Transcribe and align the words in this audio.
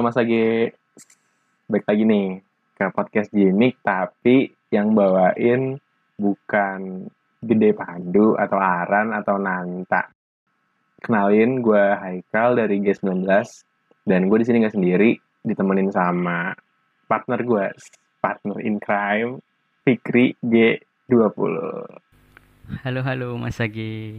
Halo 0.00 0.08
Mas 0.08 0.16
Agi, 0.16 0.72
baik 1.68 1.84
lagi 1.84 2.08
nih 2.08 2.40
ke 2.72 2.88
podcast 2.88 3.28
Jimik, 3.36 3.84
tapi 3.84 4.48
yang 4.72 4.96
bawain 4.96 5.76
bukan 6.16 7.04
Gede 7.44 7.76
Pandu 7.76 8.32
atau 8.32 8.56
Aran 8.56 9.12
atau 9.12 9.36
Nanta. 9.36 10.08
Kenalin, 11.04 11.60
gue 11.60 11.84
Haikal 12.00 12.56
dari 12.56 12.80
G19 12.80 13.28
dan 14.08 14.32
gue 14.32 14.40
di 14.40 14.46
sini 14.48 14.64
nggak 14.64 14.72
sendiri, 14.72 15.20
ditemenin 15.44 15.92
sama 15.92 16.56
partner 17.04 17.44
gue, 17.44 17.68
partner 18.24 18.56
in 18.64 18.80
crime, 18.80 19.36
Fikri 19.84 20.32
G20. 20.40 21.44
Halo 22.88 23.00
halo 23.04 23.36
Mas 23.36 23.60
Agi. 23.60 24.16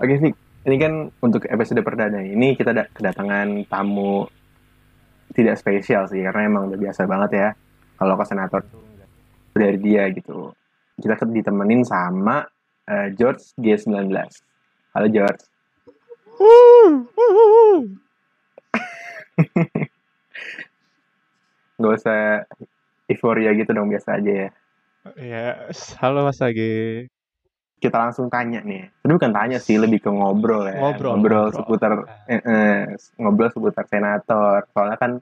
Oke 0.00 0.16
Fik, 0.24 0.34
ini 0.64 0.76
kan 0.80 1.12
untuk 1.20 1.44
episode 1.52 1.84
perdana 1.84 2.24
ini 2.24 2.56
kita 2.56 2.72
ada 2.72 2.88
kedatangan 2.96 3.68
tamu 3.68 4.24
tidak 5.36 5.60
spesial 5.60 6.08
sih 6.08 6.24
karena 6.24 6.48
emang 6.48 6.72
udah 6.72 6.80
biasa 6.80 7.04
banget 7.04 7.30
ya 7.36 7.52
kalau 8.00 8.16
ke 8.16 8.24
senator 8.24 8.64
tuh 8.64 8.80
dari 9.52 9.76
dia 9.80 10.08
gitu. 10.12 10.52
Kita 10.96 11.16
ditemenin 11.28 11.84
sama 11.84 12.44
eh, 12.88 13.12
George 13.16 13.52
G19. 13.60 14.16
Halo 14.96 15.08
George. 15.12 15.44
Gak 21.76 21.92
usah 21.92 22.48
euforia 23.04 23.52
gitu 23.52 23.76
dong 23.76 23.92
biasa 23.92 24.16
aja 24.16 24.48
ya. 24.48 24.50
Ya, 25.20 25.68
halo 26.02 26.26
Mas 26.26 26.42
Agi. 26.42 27.06
Kita 27.76 27.96
langsung 28.00 28.32
tanya 28.32 28.64
nih. 28.64 28.88
Tapi 29.04 29.12
bukan 29.12 29.32
tanya 29.36 29.58
sih, 29.60 29.76
lebih 29.76 30.00
ke 30.00 30.10
ngobrol 30.10 30.64
ya. 30.66 30.80
Ngobrol, 30.80 31.12
ngobrol, 31.16 31.46
ngobrol. 31.52 31.56
seputar 31.56 31.92
eh, 32.26 32.40
eh, 32.40 32.80
ngobrol 33.20 33.50
seputar 33.52 33.84
senator. 33.86 34.64
Soalnya 34.72 34.98
kan 34.98 35.12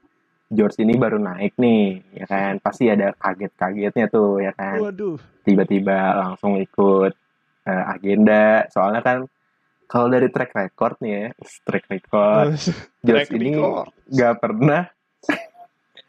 George 0.47 0.77
ini 0.79 0.95
baru 0.95 1.19
naik 1.19 1.59
nih, 1.59 1.99
ya 2.15 2.25
kan. 2.25 2.63
Pasti 2.63 2.87
ada 2.87 3.11
kaget-kagetnya 3.11 4.07
tuh, 4.07 4.39
ya 4.39 4.55
kan. 4.55 4.79
Waduh. 4.79 5.19
Tiba-tiba 5.43 6.15
langsung 6.15 6.55
ikut 6.55 7.13
eh, 7.67 7.83
agenda. 7.91 8.65
Soalnya 8.71 9.03
kan 9.03 9.17
kalau 9.85 10.09
dari 10.09 10.27
track 10.33 10.51
record 10.53 10.97
nih 11.01 11.11
ya, 11.13 11.27
track 11.67 11.85
record 11.89 12.57
George 13.05 13.29
Track 13.29 13.37
ini 13.37 13.51
nggak 14.09 14.35
pernah 14.41 14.81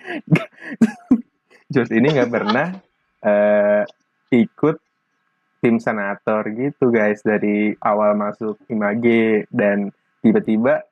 George 1.73 1.93
ini 1.93 2.09
nggak 2.15 2.31
pernah 2.33 2.67
eh, 3.21 3.83
ikut 4.33 4.77
tim 5.67 5.83
senator 5.83 6.47
gitu 6.55 6.95
guys 6.95 7.27
dari 7.27 7.75
awal 7.83 8.15
masuk 8.15 8.55
IMAG 8.71 9.03
dan 9.51 9.91
tiba-tiba 10.23 10.87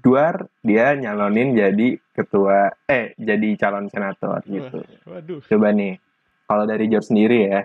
duar 0.00 0.48
dia 0.64 0.96
nyalonin 0.96 1.52
jadi 1.52 2.00
ketua 2.16 2.72
eh 2.88 3.12
jadi 3.20 3.48
calon 3.60 3.92
senator 3.92 4.40
gitu. 4.48 4.80
Waduh. 5.04 5.44
Coba 5.44 5.76
nih 5.76 6.00
kalau 6.48 6.64
dari 6.64 6.88
George 6.88 7.12
sendiri 7.12 7.38
ya 7.44 7.60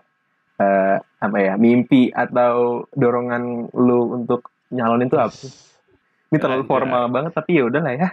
eh, 0.59 0.97
apa 0.99 1.37
ya 1.39 1.55
mimpi 1.55 2.11
atau 2.11 2.83
dorongan 2.91 3.71
lu 3.71 4.19
untuk 4.19 4.51
nyalonin 4.75 5.07
itu 5.07 5.15
apa? 5.15 5.47
Ini 6.31 6.37
terlalu 6.39 6.63
formal 6.67 7.07
banget 7.07 7.31
tapi 7.31 7.59
ya 7.59 7.63
udahlah 7.71 7.95
ya. 7.95 8.09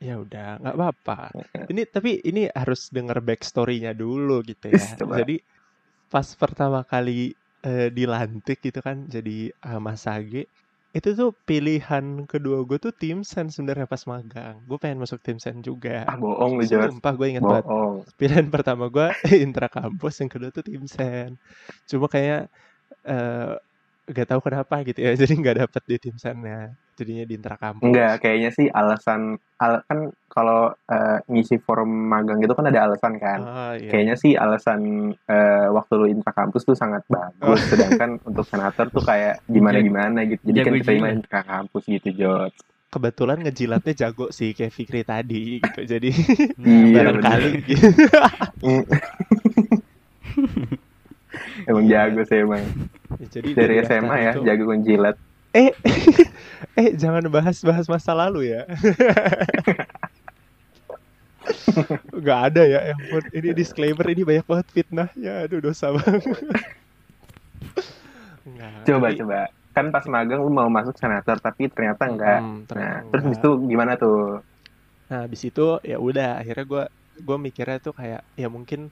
Ya 0.00 0.16
udah, 0.16 0.58
nggak 0.64 0.74
apa-apa. 0.80 1.18
Ini 1.68 1.82
tapi 1.92 2.24
ini 2.24 2.48
harus 2.48 2.88
denger 2.88 3.20
backstory-nya 3.20 3.92
dulu 3.92 4.40
gitu 4.42 4.72
ya. 4.72 4.96
Coba. 4.96 5.20
Jadi 5.22 5.59
pas 6.12 6.26
pertama 6.36 6.82
kali 6.82 7.32
eh, 7.62 7.88
dilantik 7.94 8.58
gitu 8.60 8.80
kan 8.82 9.06
jadi 9.06 9.54
eh, 9.54 9.80
Mas 9.80 10.04
Agi, 10.10 10.44
itu 10.90 11.08
tuh 11.14 11.30
pilihan 11.46 12.26
kedua 12.26 12.66
gue 12.66 12.78
tuh 12.82 12.90
tim 12.90 13.22
sen 13.22 13.46
sebenarnya 13.46 13.86
pas 13.86 14.02
magang. 14.10 14.58
Gue 14.66 14.78
pengen 14.82 14.98
masuk 15.02 15.22
tim 15.22 15.38
sen 15.38 15.62
juga. 15.62 16.02
Ah 16.10 16.18
bohong 16.18 16.58
lu 16.58 16.64
George. 16.66 16.90
Sumpah 16.98 17.12
gue 17.14 17.26
inget 17.30 17.44
banget. 17.46 17.66
Pilihan 18.18 18.46
pertama 18.50 18.90
gue 18.90 19.06
intra 19.44 19.70
kampus 19.70 20.18
yang 20.20 20.30
kedua 20.32 20.50
tuh 20.50 20.64
tim 20.66 20.82
sen 20.90 21.38
cuma 21.86 22.06
kayak 22.10 22.50
eh 23.06 23.54
gak 24.10 24.28
tahu 24.28 24.40
kenapa 24.42 24.82
gitu 24.82 24.98
ya 25.00 25.12
jadi 25.20 25.32
nggak 25.32 25.56
dapet 25.62 25.82
di 25.86 25.96
tim 25.98 26.16
sennya 26.16 26.74
jadinya 26.94 27.24
di 27.24 27.32
intra 27.32 27.56
kampus 27.56 27.80
Enggak, 27.80 28.20
kayaknya 28.20 28.50
sih 28.52 28.66
alasan 28.68 29.20
al- 29.56 29.80
kan 29.88 29.98
kalau 30.28 30.68
eh, 30.86 31.18
ngisi 31.26 31.56
forum 31.58 31.88
magang 31.88 32.38
gitu 32.38 32.52
kan 32.52 32.68
ada 32.68 32.84
alasan 32.84 33.16
kan. 33.16 33.40
ah 33.40 33.72
iya 33.72 33.88
Kayaknya 33.88 34.14
sih 34.14 34.32
alasan 34.36 34.80
eh, 35.16 35.66
waktu 35.66 35.92
lu 35.96 36.06
intra 36.06 36.30
kampus 36.30 36.62
tuh 36.62 36.76
sangat 36.76 37.02
bagus, 37.08 37.56
sedangkan 37.66 38.20
untuk 38.28 38.44
senator 38.44 38.86
tuh 38.86 39.00
kayak 39.00 39.40
gimana-gimana 39.46 40.28
gitu. 40.28 40.44
Jadi 40.44 40.58
kan 40.60 40.72
Jago 40.76 40.84
jilat. 40.84 41.12
intra 41.16 41.40
kampus 41.40 41.82
gitu, 41.88 42.08
George. 42.12 42.58
kebetulan 42.90 43.38
ngejilatnya 43.40 43.94
jago 43.96 44.28
sih 44.28 44.50
kayak 44.50 44.74
Fikri 44.74 45.06
tadi 45.06 45.62
gitu 45.62 45.80
jadi 45.86 46.10
Iya, 46.58 46.90
barangkali 47.06 47.50
gitu. 47.64 47.86
Emang 51.64 51.84
jago 51.86 52.20
sih 52.22 52.38
emang. 52.38 52.62
Ya, 53.16 53.26
jadi 53.30 53.48
Dari 53.52 53.74
daftar 53.78 53.96
SMA 53.96 54.16
ya, 54.16 54.32
itu- 54.32 54.44
jago 54.44 54.64
menjilat. 54.68 55.16
eh 55.50 55.74
eh 56.80 56.94
jangan 56.94 57.26
bahas-bahas 57.26 57.84
masa 57.84 58.14
lalu 58.14 58.48
ya 58.48 58.62
nggak 62.12 62.40
ada 62.46 62.62
ya 62.62 62.80
ya 62.84 62.94
ampun. 62.94 63.22
ini 63.32 63.48
disclaimer 63.52 64.06
ini 64.06 64.22
banyak 64.22 64.44
banget 64.44 64.66
fitnahnya 64.70 65.32
aduh 65.42 65.60
dosa 65.60 65.90
banget 65.90 66.22
Nggak, 68.42 68.72
Coba 68.84 69.06
tapi- 69.06 69.18
coba. 69.18 69.40
Kan 69.70 69.86
pas 69.88 70.04
magang 70.04 70.40
lu 70.40 70.50
mau 70.50 70.66
masuk 70.66 70.94
senator 70.94 71.38
tapi 71.38 71.66
ternyata 71.66 72.02
enggak. 72.04 72.38
Hmm, 72.38 72.56
Nah, 72.56 72.66
ternyata 72.66 72.98
terus 73.04 73.22
enggak. 73.22 73.22
habis 73.22 73.38
itu 73.38 73.50
gimana 73.68 73.92
tuh? 73.94 74.20
Nah, 75.06 75.18
habis 75.20 75.42
itu 75.44 75.66
ya 75.82 75.96
udah 75.96 76.30
akhirnya 76.36 76.64
gue 76.64 76.84
gue 77.20 77.36
mikirnya 77.38 77.78
tuh 77.78 77.92
kayak 77.92 78.24
ya 78.34 78.48
mungkin 78.48 78.88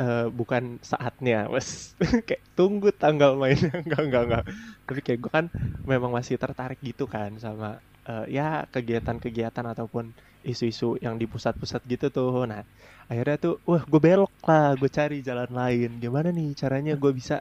eh, 0.00 0.26
bukan 0.38 0.62
saatnya, 0.90 1.34
wes 1.54 1.68
kayak 2.28 2.42
tunggu 2.56 2.88
tanggal 3.02 3.30
mainnya 3.40 3.70
enggak 3.84 4.00
enggak 4.06 4.22
enggak. 4.26 4.42
Tapi 4.86 5.00
kayak 5.06 5.18
gue 5.24 5.32
kan 5.38 5.46
memang 5.90 6.10
masih 6.18 6.36
tertarik 6.42 6.78
gitu 6.88 7.04
kan 7.14 7.30
sama 7.44 7.66
eh, 8.08 8.24
ya 8.36 8.42
kegiatan-kegiatan 8.74 9.64
ataupun 9.72 10.04
isu-isu 10.50 10.86
yang 11.04 11.14
di 11.20 11.26
pusat-pusat 11.32 11.80
gitu 11.92 12.06
tuh. 12.16 12.30
Nah, 12.50 12.62
akhirnya 13.10 13.36
tuh 13.44 13.52
wah 13.68 13.82
gue 13.90 14.00
belok 14.06 14.32
lah, 14.48 14.66
gue 14.80 14.90
cari 14.98 15.16
jalan 15.28 15.50
lain. 15.60 15.88
Gimana 16.02 16.28
nih 16.36 16.48
caranya 16.60 16.92
gue 17.02 17.12
bisa 17.20 17.34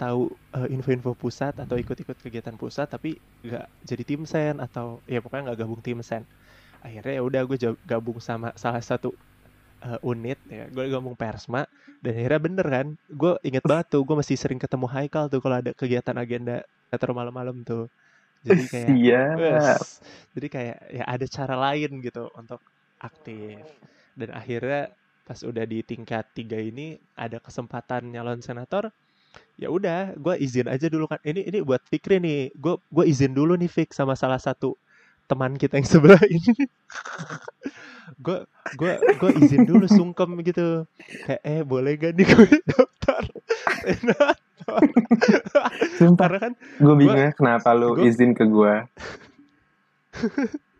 tahu 0.00 0.20
eh, 0.56 0.68
info-info 0.74 1.10
pusat 1.22 1.54
atau 1.64 1.76
ikut-ikut 1.82 2.18
kegiatan 2.24 2.56
pusat 2.60 2.86
tapi 2.94 3.08
nggak 3.46 3.64
jadi 3.88 4.02
tim 4.08 4.22
sen 4.32 4.54
atau 4.60 5.00
ya 5.08 5.18
pokoknya 5.24 5.42
nggak 5.52 5.58
gabung 5.64 5.80
tim 5.86 5.98
sen 6.04 6.22
akhirnya 6.84 7.12
ya 7.18 7.22
udah 7.28 7.40
gue 7.48 7.58
gabung 7.90 8.18
sama 8.28 8.48
salah 8.62 8.82
satu 8.84 9.08
uh, 9.84 10.00
unit 10.06 10.40
ya 10.48 10.70
gue 10.70 10.84
gabung 10.88 11.18
persma 11.18 11.68
dan 12.00 12.12
akhirnya 12.16 12.40
bener 12.40 12.66
kan 12.66 12.86
gue 13.10 13.32
inget 13.42 13.64
banget 13.66 13.86
tuh 13.92 14.02
gue 14.06 14.16
masih 14.16 14.36
sering 14.38 14.60
ketemu 14.60 14.86
Haikal 14.88 15.26
tuh 15.26 15.42
kalau 15.42 15.58
ada 15.58 15.74
kegiatan 15.74 16.16
agenda 16.16 16.62
teater 16.90 17.10
malam-malam 17.12 17.66
tuh. 17.66 17.90
Jadi 18.46 18.64
kayak 18.72 18.88
Siap. 18.94 19.36
wes, 19.36 19.88
jadi 20.32 20.46
kayak 20.48 20.78
ya 20.92 21.04
ada 21.04 21.26
cara 21.26 21.54
lain 21.58 21.90
gitu 22.00 22.30
untuk 22.38 22.60
aktif. 23.02 23.60
Dan 24.16 24.32
akhirnya 24.32 24.94
pas 25.26 25.42
udah 25.42 25.66
di 25.66 25.82
tingkat 25.82 26.24
tiga 26.32 26.56
ini 26.56 26.96
ada 27.18 27.42
kesempatan 27.42 28.14
nyalon 28.14 28.38
senator 28.38 28.94
ya 29.58 29.68
udah 29.68 30.16
gue 30.16 30.34
izin 30.40 30.70
aja 30.70 30.86
dulu 30.88 31.10
kan. 31.10 31.20
Ini 31.20 31.50
ini 31.50 31.58
buat 31.60 31.82
Fikri 31.84 32.22
nih 32.22 32.54
gue 32.56 32.74
gue 32.78 33.04
izin 33.04 33.34
dulu 33.36 33.58
nih 33.58 33.68
Fik 33.68 33.92
sama 33.92 34.16
salah 34.16 34.40
satu 34.40 34.78
teman 35.26 35.54
kita 35.54 35.76
yang 35.76 35.88
sebelah 35.88 36.22
ini. 36.22 36.66
Gue 38.16 38.46
gue 38.74 38.92
gue 38.96 39.30
izin 39.40 39.62
dulu 39.64 39.84
sungkem 39.86 40.38
gitu. 40.40 40.86
Kayak 41.22 41.42
eh 41.42 41.60
boleh 41.62 41.92
gak 41.94 42.12
nih 42.14 42.24
gue 42.24 42.48
daftar? 42.64 43.22
Senator 43.84 44.34
Sumpah, 45.96 46.26
karena 46.26 46.38
kan 46.40 46.52
gue 46.76 46.94
bingung 46.96 47.18
ya 47.20 47.30
kenapa 47.30 47.70
lu 47.70 47.94
gua- 47.94 48.02
izin 48.02 48.30
ke 48.32 48.44
gua. 48.44 48.86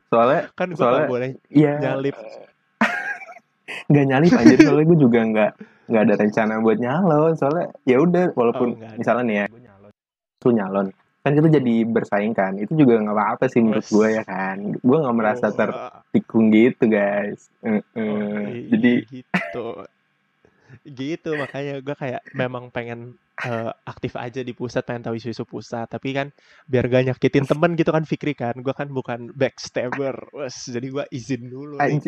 Soalnya 0.09 0.51
kan 0.53 0.69
gue 0.71 0.79
Soalnya- 0.79 1.07
gak 1.07 1.13
boleh 1.13 1.31
Iya. 1.49 1.73
nyalip. 1.79 2.15
Nggak 3.87 4.05
nyalip 4.07 4.33
anjir 4.33 4.59
soalnya 4.61 4.87
gue 4.87 4.99
juga 4.99 5.21
nggak 5.23 5.51
nggak 5.87 6.03
ada 6.03 6.15
rencana 6.17 6.53
buat 6.59 6.79
nyalon. 6.79 7.33
Soalnya 7.35 7.67
ya 7.85 7.97
udah 7.99 8.25
walaupun 8.33 8.69
Oh, 8.75 8.95
misalnya 8.97 9.23
nih 9.23 9.37
ya 9.37 9.47
gue 9.47 9.63
nyalon 9.63 9.93
tuh 10.37 10.53
nyalon 10.53 10.87
kan 11.27 11.35
kita 11.35 11.59
jadi 11.59 11.75
bersaing 11.83 12.35
kan. 12.39 12.55
Itu 12.55 12.79
juga 12.79 13.03
nggak 13.03 13.17
apa-apa 13.19 13.45
sih 13.51 13.59
menurut 13.59 13.83
gue 13.91 14.09
ya 14.15 14.23
kan. 14.23 14.79
Gue 14.79 14.97
nggak 15.03 15.17
merasa 15.19 15.51
Oh, 15.51 15.59
tertikung 15.59 16.55
gitu 16.55 16.87
guys. 16.87 17.51
Oh, 17.67 17.83
i- 18.47 18.71
jadi 18.71 18.93
gitu. 19.11 19.65
Gitu 20.87 21.31
makanya 21.35 21.83
gue 21.83 21.97
kayak 21.99 22.23
memang 22.31 22.71
pengen 22.71 23.19
eh, 23.37 23.71
aktif 23.85 24.17
aja 24.17 24.41
di 24.41 24.55
pusat 24.57 24.87
pengen 24.87 25.11
tahu 25.11 25.15
isu-isu 25.19 25.43
pusat. 25.43 25.91
Tapi 25.91 26.15
kan 26.15 26.31
biar 26.71 26.87
gak 26.87 27.05
nyakitin 27.11 27.45
temen 27.45 27.75
gitu 27.75 27.91
kan 27.91 28.07
Fikri 28.07 28.33
kan. 28.39 28.55
Gue 28.63 28.73
kan 28.73 28.87
bukan 28.89 29.35
backstabber. 29.35 30.31
Wes, 30.31 30.71
jadi 30.71 30.87
gue 30.89 31.05
izin 31.11 31.43
dulu 31.51 31.77
nih 31.77 31.99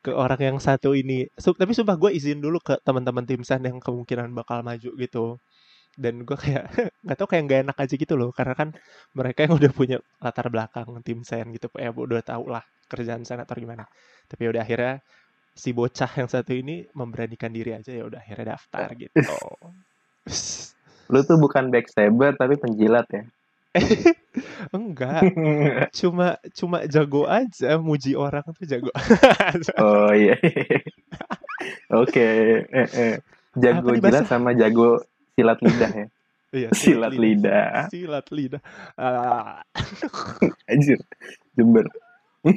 ke 0.00 0.10
orang 0.12 0.40
yang 0.40 0.56
satu 0.58 0.96
ini. 0.96 1.28
Tapi 1.36 1.72
sumpah 1.76 1.96
gue 2.00 2.10
izin 2.16 2.40
dulu 2.40 2.58
ke 2.64 2.80
teman-teman 2.80 3.24
tim 3.28 3.44
san 3.44 3.60
yang 3.60 3.76
kemungkinan 3.76 4.32
bakal 4.32 4.64
maju 4.64 4.90
gitu 4.96 5.36
dan 5.94 6.26
gue 6.26 6.36
kayak 6.36 6.64
nggak 7.04 7.16
tau 7.16 7.28
kayak 7.28 7.42
nggak 7.46 7.60
enak 7.70 7.76
aja 7.78 7.94
gitu 7.94 8.14
loh. 8.18 8.30
Karena 8.34 8.54
kan 8.54 8.68
mereka 9.14 9.46
yang 9.46 9.54
udah 9.58 9.70
punya 9.72 9.96
latar 10.20 10.46
belakang 10.50 10.88
tim 11.06 11.22
sen 11.22 11.50
gitu. 11.54 11.70
Ya 11.78 11.90
udah 11.94 12.22
tau 12.22 12.44
lah 12.50 12.62
kerjaan 12.90 13.22
senator 13.24 13.56
gimana. 13.58 13.86
Tapi 14.28 14.40
ya 14.46 14.50
udah 14.54 14.62
akhirnya 14.62 14.94
si 15.54 15.70
bocah 15.70 16.10
yang 16.18 16.26
satu 16.26 16.50
ini 16.50 16.82
memberanikan 16.98 17.54
diri 17.54 17.78
aja 17.78 17.94
ya 17.94 18.02
udah 18.02 18.18
akhirnya 18.18 18.58
daftar 18.58 18.88
gitu. 18.98 19.22
Lu 21.12 21.20
tuh 21.22 21.38
bukan 21.38 21.70
backstabber 21.70 22.34
tapi 22.34 22.58
penjilat 22.58 23.06
ya. 23.14 23.24
enggak. 24.76 25.22
Cuma 25.94 26.38
cuma 26.54 26.78
jago 26.86 27.26
aja 27.26 27.78
muji 27.78 28.14
orang 28.14 28.46
tuh 28.54 28.66
jago 28.66 28.90
oh 29.82 30.10
iya. 30.14 30.38
Oke, 31.94 32.26
eh, 32.66 32.88
eh. 32.94 33.14
Jago 33.54 33.94
jilat 33.94 34.26
sama 34.26 34.54
jago 34.58 34.98
silat 35.34 35.58
lidah 35.60 35.92
ya. 35.92 36.06
iya 36.54 36.68
Silat 36.70 37.14
lidah. 37.14 37.90
silat 37.90 38.26
lidah 38.30 38.62
ah, 38.94 39.58
Anjir. 40.70 40.98
Jember. 41.54 41.86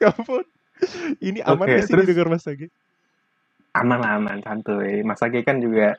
ya 0.00 0.10
ampun 0.10 0.42
ini 1.20 1.38
aman 1.40 1.64
Oke, 1.64 1.72
gak 1.78 1.84
sih 1.86 1.92
terus- 1.94 2.06
didengar 2.06 2.28
mas 2.28 2.44
Agi 2.44 2.68
Aman 3.74 3.98
lah, 3.98 4.22
aman, 4.22 4.38
santuy. 4.38 5.02
Mas 5.02 5.18
Agi 5.18 5.42
kan 5.42 5.58
juga 5.58 5.98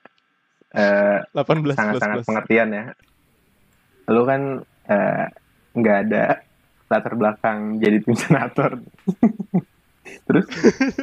eh, 0.72 1.20
18 1.28 1.60
plus 1.60 1.76
sangat-sangat 1.76 2.24
pengertian 2.24 2.72
ya. 2.72 2.84
Lu 4.08 4.24
kan 4.24 4.64
eh, 4.88 5.26
nggak 5.76 5.98
ada 6.08 6.40
latar 6.88 7.14
belakang 7.20 7.84
jadi 7.84 8.00
tim 8.00 8.16
senator. 8.16 8.80
Terus 10.24 10.48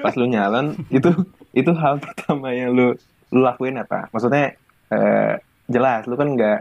pas 0.01 0.17
lu 0.17 0.25
nyalon 0.25 0.73
itu 0.89 1.13
itu 1.53 1.73
hal 1.77 2.01
pertama 2.01 2.57
yang 2.57 2.73
lu 2.73 2.97
lu 3.33 3.41
lakuin 3.43 3.81
apa? 3.81 4.09
Maksudnya 4.13 4.53
eh, 4.93 5.35
jelas 5.67 6.05
lu 6.07 6.15
kan 6.15 6.29
nggak 6.37 6.59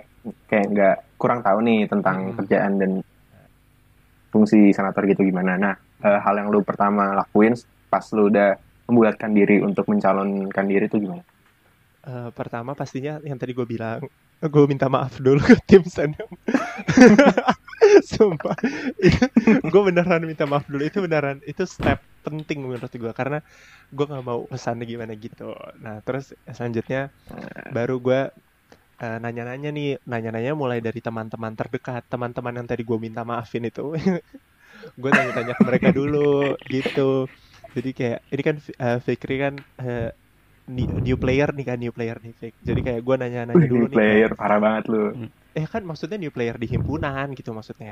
kayak 0.48 0.66
nggak 0.72 0.96
kurang 1.18 1.42
tahu 1.44 1.60
nih 1.62 1.90
tentang 1.92 2.32
Hmm. 2.32 2.36
kerjaan 2.38 2.74
dan 2.80 2.92
fungsi 4.32 4.72
senator 4.72 5.04
gitu 5.06 5.22
gimana. 5.28 5.60
Nah, 5.60 5.74
eh, 6.02 6.20
hal 6.20 6.36
yang 6.40 6.48
lu 6.50 6.64
pertama 6.64 7.14
lakuin 7.14 7.54
pas 7.92 8.04
lu 8.16 8.32
udah 8.32 8.56
membulatkan 8.88 9.32
diri 9.32 9.60
untuk 9.60 9.88
mencalonkan 9.88 10.66
diri 10.68 10.88
itu 10.88 10.98
gimana? 11.00 11.24
Eh, 12.02 12.30
pertama 12.34 12.74
pastinya 12.74 13.22
yang 13.22 13.38
tadi 13.38 13.54
gue 13.54 13.68
bilang 13.68 14.02
gue 14.42 14.66
minta 14.66 14.90
maaf 14.90 15.22
dulu 15.22 15.38
ke 15.38 15.54
tim 15.70 15.86
Senem 15.86 16.26
sumpah 18.12 18.58
gue 19.62 19.82
beneran 19.86 20.26
minta 20.26 20.50
maaf 20.50 20.66
dulu 20.66 20.82
itu 20.82 20.98
beneran 20.98 21.38
itu 21.46 21.62
step 21.70 22.02
penting 22.26 22.58
menurut 22.66 22.92
gue 23.04 23.12
karena 23.20 23.38
gue 23.96 24.04
nggak 24.10 24.24
mau 24.30 24.40
pesannya 24.54 24.86
gimana 24.94 25.14
gitu. 25.26 25.44
Nah 25.84 25.96
terus 26.06 26.26
selanjutnya 26.58 27.00
baru 27.76 27.94
gue 28.06 28.18
eh, 29.04 29.16
nanya-nanya 29.24 29.70
nih 29.78 29.88
nanya-nanya 30.12 30.52
mulai 30.64 30.80
dari 30.88 31.00
teman-teman 31.08 31.54
terdekat 31.60 32.04
teman-teman 32.14 32.54
yang 32.60 32.68
tadi 32.72 32.84
gue 32.90 32.98
minta 33.06 33.22
maafin 33.32 33.64
itu. 33.70 33.82
Gue 35.02 35.12
tanya-tanya 35.18 35.54
ke 35.60 35.64
mereka 35.70 35.90
dulu 35.98 36.18
gitu. 36.74 37.02
Jadi 37.76 37.90
kayak 37.98 38.20
ini 38.34 38.42
kan 38.48 38.56
eh, 38.84 38.98
Fikri 39.08 39.34
kan 39.44 39.54
eh, 39.82 40.02
new, 41.06 41.18
player 41.24 41.50
nih 41.58 41.66
kan 41.70 41.78
new 41.84 41.94
player 41.98 42.18
nih 42.26 42.34
Fik. 42.42 42.54
Jadi 42.70 42.80
kayak 42.86 43.02
gue 43.08 43.16
nanya-nanya 43.22 43.68
dulu 43.74 43.86
New 43.86 43.88
nih. 43.96 44.02
player 44.02 44.30
parah 44.40 44.60
banget 44.66 44.86
lu. 44.92 45.06
eh 45.58 45.68
kan 45.74 45.82
maksudnya 45.90 46.18
new 46.22 46.32
player 46.36 46.56
di 46.64 46.68
himpunan 46.74 47.26
gitu 47.38 47.50
maksudnya. 47.58 47.92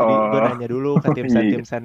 Jadi 0.00 0.12
Oh. 0.12 0.30
gue 0.30 0.40
nanya 0.46 0.66
dulu 0.74 0.88
ke 1.04 1.08
tim 1.16 1.28
san 1.34 1.46
tim 1.52 1.62
san 1.72 1.84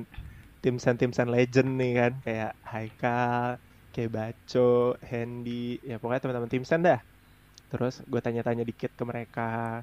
tim 0.61 0.77
san 0.77 0.95
tim 0.97 1.11
san 1.11 1.29
legend 1.29 1.69
nih 1.77 1.91
kan. 1.97 2.13
Kayak 2.25 2.51
Haikal 2.65 3.57
kayak 3.91 4.11
Baco 4.15 4.95
Handy 5.03 5.75
ya 5.83 5.99
pokoknya 5.99 6.21
teman-teman 6.23 6.51
tim 6.51 6.63
san 6.63 6.81
dah. 6.85 7.01
Terus 7.71 7.99
gue 8.05 8.21
tanya-tanya 8.21 8.63
dikit 8.63 8.93
ke 8.95 9.03
mereka. 9.03 9.81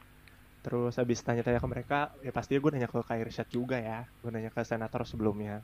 Terus 0.65 0.97
habis 0.99 1.21
tanya-tanya 1.23 1.61
ke 1.63 1.69
mereka 1.69 1.99
ya 2.23 2.33
pasti 2.35 2.57
gue 2.59 2.71
nanya 2.73 2.89
ke 2.91 2.99
Kak 3.03 3.19
Irsyad 3.19 3.49
juga 3.51 3.77
ya. 3.79 4.07
Gue 4.23 4.31
nanya 4.33 4.51
ke 4.55 4.63
senator 4.65 5.05
sebelumnya. 5.05 5.61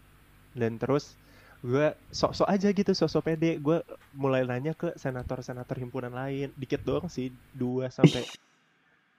Dan 0.53 0.77
terus 0.83 1.17
gue 1.65 1.97
sok-sok 2.13 2.49
aja 2.51 2.69
gitu 2.75 2.93
sok-sok 2.93 3.23
pede. 3.25 3.57
Gue 3.63 3.81
mulai 4.13 4.45
nanya 4.45 4.75
ke 4.77 4.93
senator-senator 4.99 5.77
himpunan 5.81 6.13
lain. 6.13 6.53
Dikit 6.59 6.83
doang 6.85 7.09
sih 7.09 7.33
dua 7.55 7.89
sampai 7.89 8.27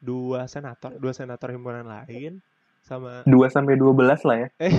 dua 0.10 0.46
senator 0.46 0.94
dua 1.00 1.14
senator 1.16 1.50
himpunan 1.56 1.88
lain 1.88 2.44
sama 2.86 3.26
2 3.26 3.34
sampai 3.50 3.74
12 3.76 3.98
lah 4.30 4.38
ya. 4.38 4.48
eh 4.62 4.74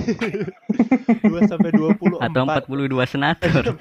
dua 1.27 1.41
sampai 1.45 1.71
dua 1.75 1.91
puluh 1.93 2.23
Atau 2.23 2.47
42 2.47 2.87
senator. 3.05 3.51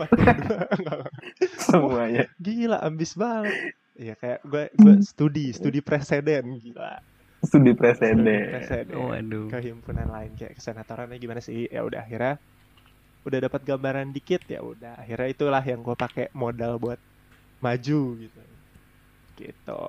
Semuanya. 1.62 2.26
gila 2.38 2.82
ambis 2.82 3.14
banget 3.14 3.54
ya 3.96 4.18
kayak 4.18 4.44
gue 4.44 4.64
gue 4.74 4.94
studi 5.02 5.54
studi 5.54 5.80
presiden 5.80 6.58
gila 6.60 7.00
Studi 7.40 7.72
studi 7.72 7.72
presiden. 7.78 8.26
presiden 8.52 8.98
Waduh. 8.98 9.46
ke 9.48 9.58
himpunan 9.62 10.10
lain 10.10 10.34
kayak 10.34 10.58
kesenatorannya 10.58 11.16
gimana 11.16 11.40
sih 11.40 11.70
ya 11.70 11.86
udah 11.86 12.02
akhirnya 12.02 12.42
udah 13.24 13.40
dapat 13.40 13.62
gambaran 13.64 14.10
dikit 14.10 14.42
ya 14.46 14.60
udah 14.60 14.98
akhirnya 14.98 15.28
itulah 15.30 15.62
yang 15.62 15.80
gue 15.80 15.96
pakai 15.96 16.34
modal 16.34 16.82
buat 16.82 16.98
maju 17.62 18.02
gitu 18.18 18.42
gitu 19.38 19.82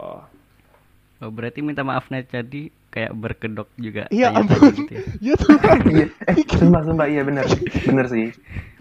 Oh, 1.16 1.32
berarti 1.32 1.64
minta 1.64 1.80
maafnya 1.80 2.20
jadi 2.20 2.68
kayak 2.96 3.12
berkedok 3.12 3.68
juga. 3.76 4.08
Iya, 4.08 4.32
ampun. 4.32 4.72
gitu 4.72 4.92
ya. 4.96 5.04
ya 5.28 5.34
tuh 5.36 5.52
Iya, 5.92 6.06
eh, 6.32 6.36
sumpah, 6.48 6.80
sumpah, 6.80 7.06
iya 7.06 7.20
bener. 7.20 7.44
Bener 7.84 8.06
sih. 8.08 8.32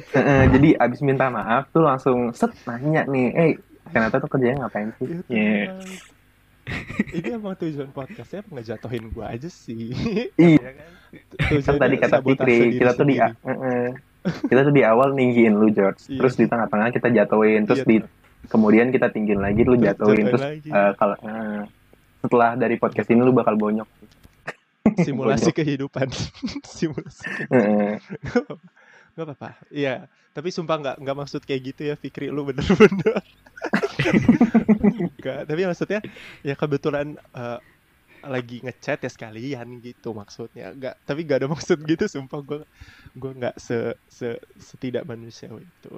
Eh, 0.09 0.17
eh, 0.17 0.43
jadi 0.49 0.69
abis 0.79 1.03
minta 1.03 1.27
maaf 1.27 1.67
tuh 1.69 1.83
langsung 1.83 2.31
set 2.31 2.55
nanya 2.63 3.03
nih, 3.05 3.27
eh 3.29 3.49
ternyata 3.85 4.17
tuh 4.17 4.31
kerjanya 4.31 4.63
ngapain 4.63 4.95
sih? 4.95 5.07
Ya 5.11 5.19
Iya. 5.27 5.63
Tuhan. 5.75 6.13
ini 7.13 7.29
emang 7.29 7.53
tujuan 7.53 7.93
podcastnya 7.93 8.41
ngejatuhin 8.41 9.13
gue 9.13 9.21
aja 9.21 9.45
sih 9.45 9.93
Iya. 10.33 10.57
Ya 10.57 10.71
kan? 10.73 10.89
Kan 11.61 11.75
tadi 11.77 11.95
kata 11.95 12.17
Fikri, 12.19 12.81
kita 12.81 12.97
tuh 12.97 13.05
di 13.05 13.15
kita 14.49 14.61
tuh 14.63 14.73
di 14.73 14.81
awal 14.81 15.13
ninggiin 15.13 15.53
lu 15.53 15.69
George, 15.69 16.09
Iya. 16.09 16.17
terus 16.17 16.33
di 16.33 16.49
tengah-tengah 16.49 16.89
kita 16.89 17.13
jatuhin, 17.13 17.69
terus 17.69 17.85
Iya, 17.85 17.87
di 17.87 17.95
kemudian 18.45 18.89
kita 18.89 19.13
tinggiin 19.13 19.37
lagi, 19.37 19.61
lu 19.61 19.77
Terus 19.77 19.85
jatuhin, 19.85 19.93
jatuhin 19.93 20.25
terus 20.27 20.41
lagi. 20.41 20.69
eh, 20.71 20.91
kalau 20.97 21.15
eh, 21.19 21.61
setelah 22.17 22.49
dari 22.57 22.75
podcast 22.75 23.07
ini 23.07 23.21
lu 23.21 23.29
bakal 23.29 23.53
bonyok. 23.53 23.85
Simulasi 24.93 25.49
kehidupan. 25.51 26.07
Simulasi 26.77 27.25
Eh, 27.49 27.97
nggak 29.15 29.25
apa-apa. 29.25 29.49
Iya. 29.73 30.05
Tapi 30.35 30.51
sumpah 30.51 30.77
nggak 30.77 30.97
nggak 31.01 31.17
maksud 31.17 31.41
kayak 31.47 31.61
gitu 31.73 31.81
ya 31.89 31.95
Fikri. 31.97 32.29
Lu 32.29 32.45
bener-bener. 32.45 33.23
Enggak 34.85 35.49
tapi 35.49 35.61
maksudnya 35.65 35.99
ya 36.45 36.53
kebetulan 36.53 37.17
eh, 37.17 37.59
lagi 38.25 38.57
ngechat 38.65 39.05
ya 39.05 39.09
sekalian 39.11 39.81
gitu 39.81 40.13
maksudnya. 40.13 40.73
Nggak. 40.75 40.95
Tapi 41.07 41.19
nggak 41.25 41.39
ada 41.45 41.49
maksud 41.49 41.77
gitu 41.85 42.05
sumpah. 42.05 42.39
Gue 42.45 42.61
gue 43.15 43.31
nggak 43.31 43.55
se, 43.57 43.95
se 44.09 44.37
setidak 44.59 45.07
manusiawi 45.07 45.65
itu 45.65 45.93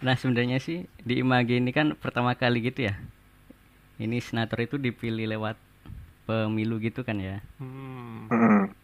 Nah, 0.00 0.16
sebenarnya 0.20 0.58
sih 0.66 0.78
di 1.08 1.14
Image 1.22 1.52
ini 1.60 1.70
kan 1.76 1.86
pertama 2.02 2.32
kali 2.40 2.58
gitu 2.68 2.80
ya. 2.88 2.94
Ini 4.00 4.18
senator 4.24 4.58
itu 4.64 4.76
dipilih 4.80 5.26
lewat 5.36 5.56
pemilu 6.26 6.76
gitu 6.80 7.00
kan 7.04 7.18
ya. 7.20 7.36
hmm, 7.60 8.28
mm, 8.30 8.74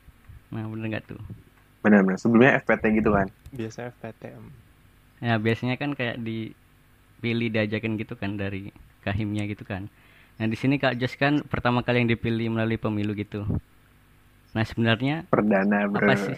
Nah, 0.52 0.64
bener 0.70 0.86
nggak 0.90 1.04
tuh? 1.10 1.20
Bener-bener. 1.82 2.18
Sebelumnya 2.20 2.52
FPT 2.62 2.84
gitu 3.00 3.10
kan. 3.16 3.28
biasa 3.56 3.78
FPTM 3.92 4.44
Ya, 5.24 5.34
biasanya 5.40 5.74
kan 5.80 5.96
kayak 5.96 6.20
dipilih 6.20 7.48
diajakin 7.54 7.96
gitu 8.00 8.14
kan 8.20 8.36
dari 8.36 8.68
kahimnya 9.04 9.48
gitu 9.48 9.64
kan. 9.64 9.88
Nah, 10.36 10.46
di 10.52 10.56
sini 10.60 10.76
Kak 10.82 11.00
Jos 11.00 11.14
kan 11.16 11.40
pertama 11.48 11.80
kali 11.86 12.04
yang 12.04 12.10
dipilih 12.12 12.52
melalui 12.52 12.76
pemilu 12.76 13.16
gitu. 13.16 13.48
Nah, 14.56 14.64
sebenarnya 14.64 15.24
Perdana 15.32 15.78
bro. 15.88 16.00
apa 16.00 16.14
sih? 16.16 16.36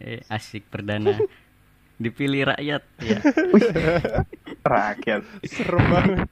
Eh, 0.00 0.20
asik 0.32 0.64
perdana. 0.72 1.14
Dipilih 2.00 2.48
rakyat 2.48 2.82
ya. 2.98 3.18
Rakyat. 4.72 5.20
serem 5.44 5.84
banget 5.86 6.28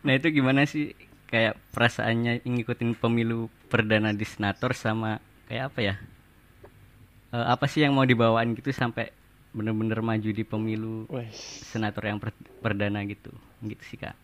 Nah, 0.00 0.12
itu 0.12 0.28
gimana 0.30 0.64
sih 0.64 0.92
kayak 1.28 1.56
perasaannya 1.72 2.44
ngikutin 2.44 2.92
pemilu 2.94 3.48
perdana 3.68 4.12
di 4.12 4.24
senator 4.24 4.72
sama 4.72 5.16
kayak 5.44 5.72
apa 5.72 5.80
ya? 5.80 5.94
Eh, 7.32 7.46
apa 7.48 7.64
sih 7.64 7.84
yang 7.84 7.96
mau 7.96 8.04
dibawaan 8.04 8.52
gitu 8.52 8.68
sampai 8.70 9.08
bener-bener 9.54 10.00
maju 10.00 10.28
di 10.28 10.44
pemilu 10.44 11.08
senator 11.64 12.04
yang 12.04 12.18
per- 12.20 12.36
perdana 12.60 13.00
gitu. 13.04 13.32
Gitu 13.60 13.84
sih, 13.84 13.96
Kak. 13.96 14.16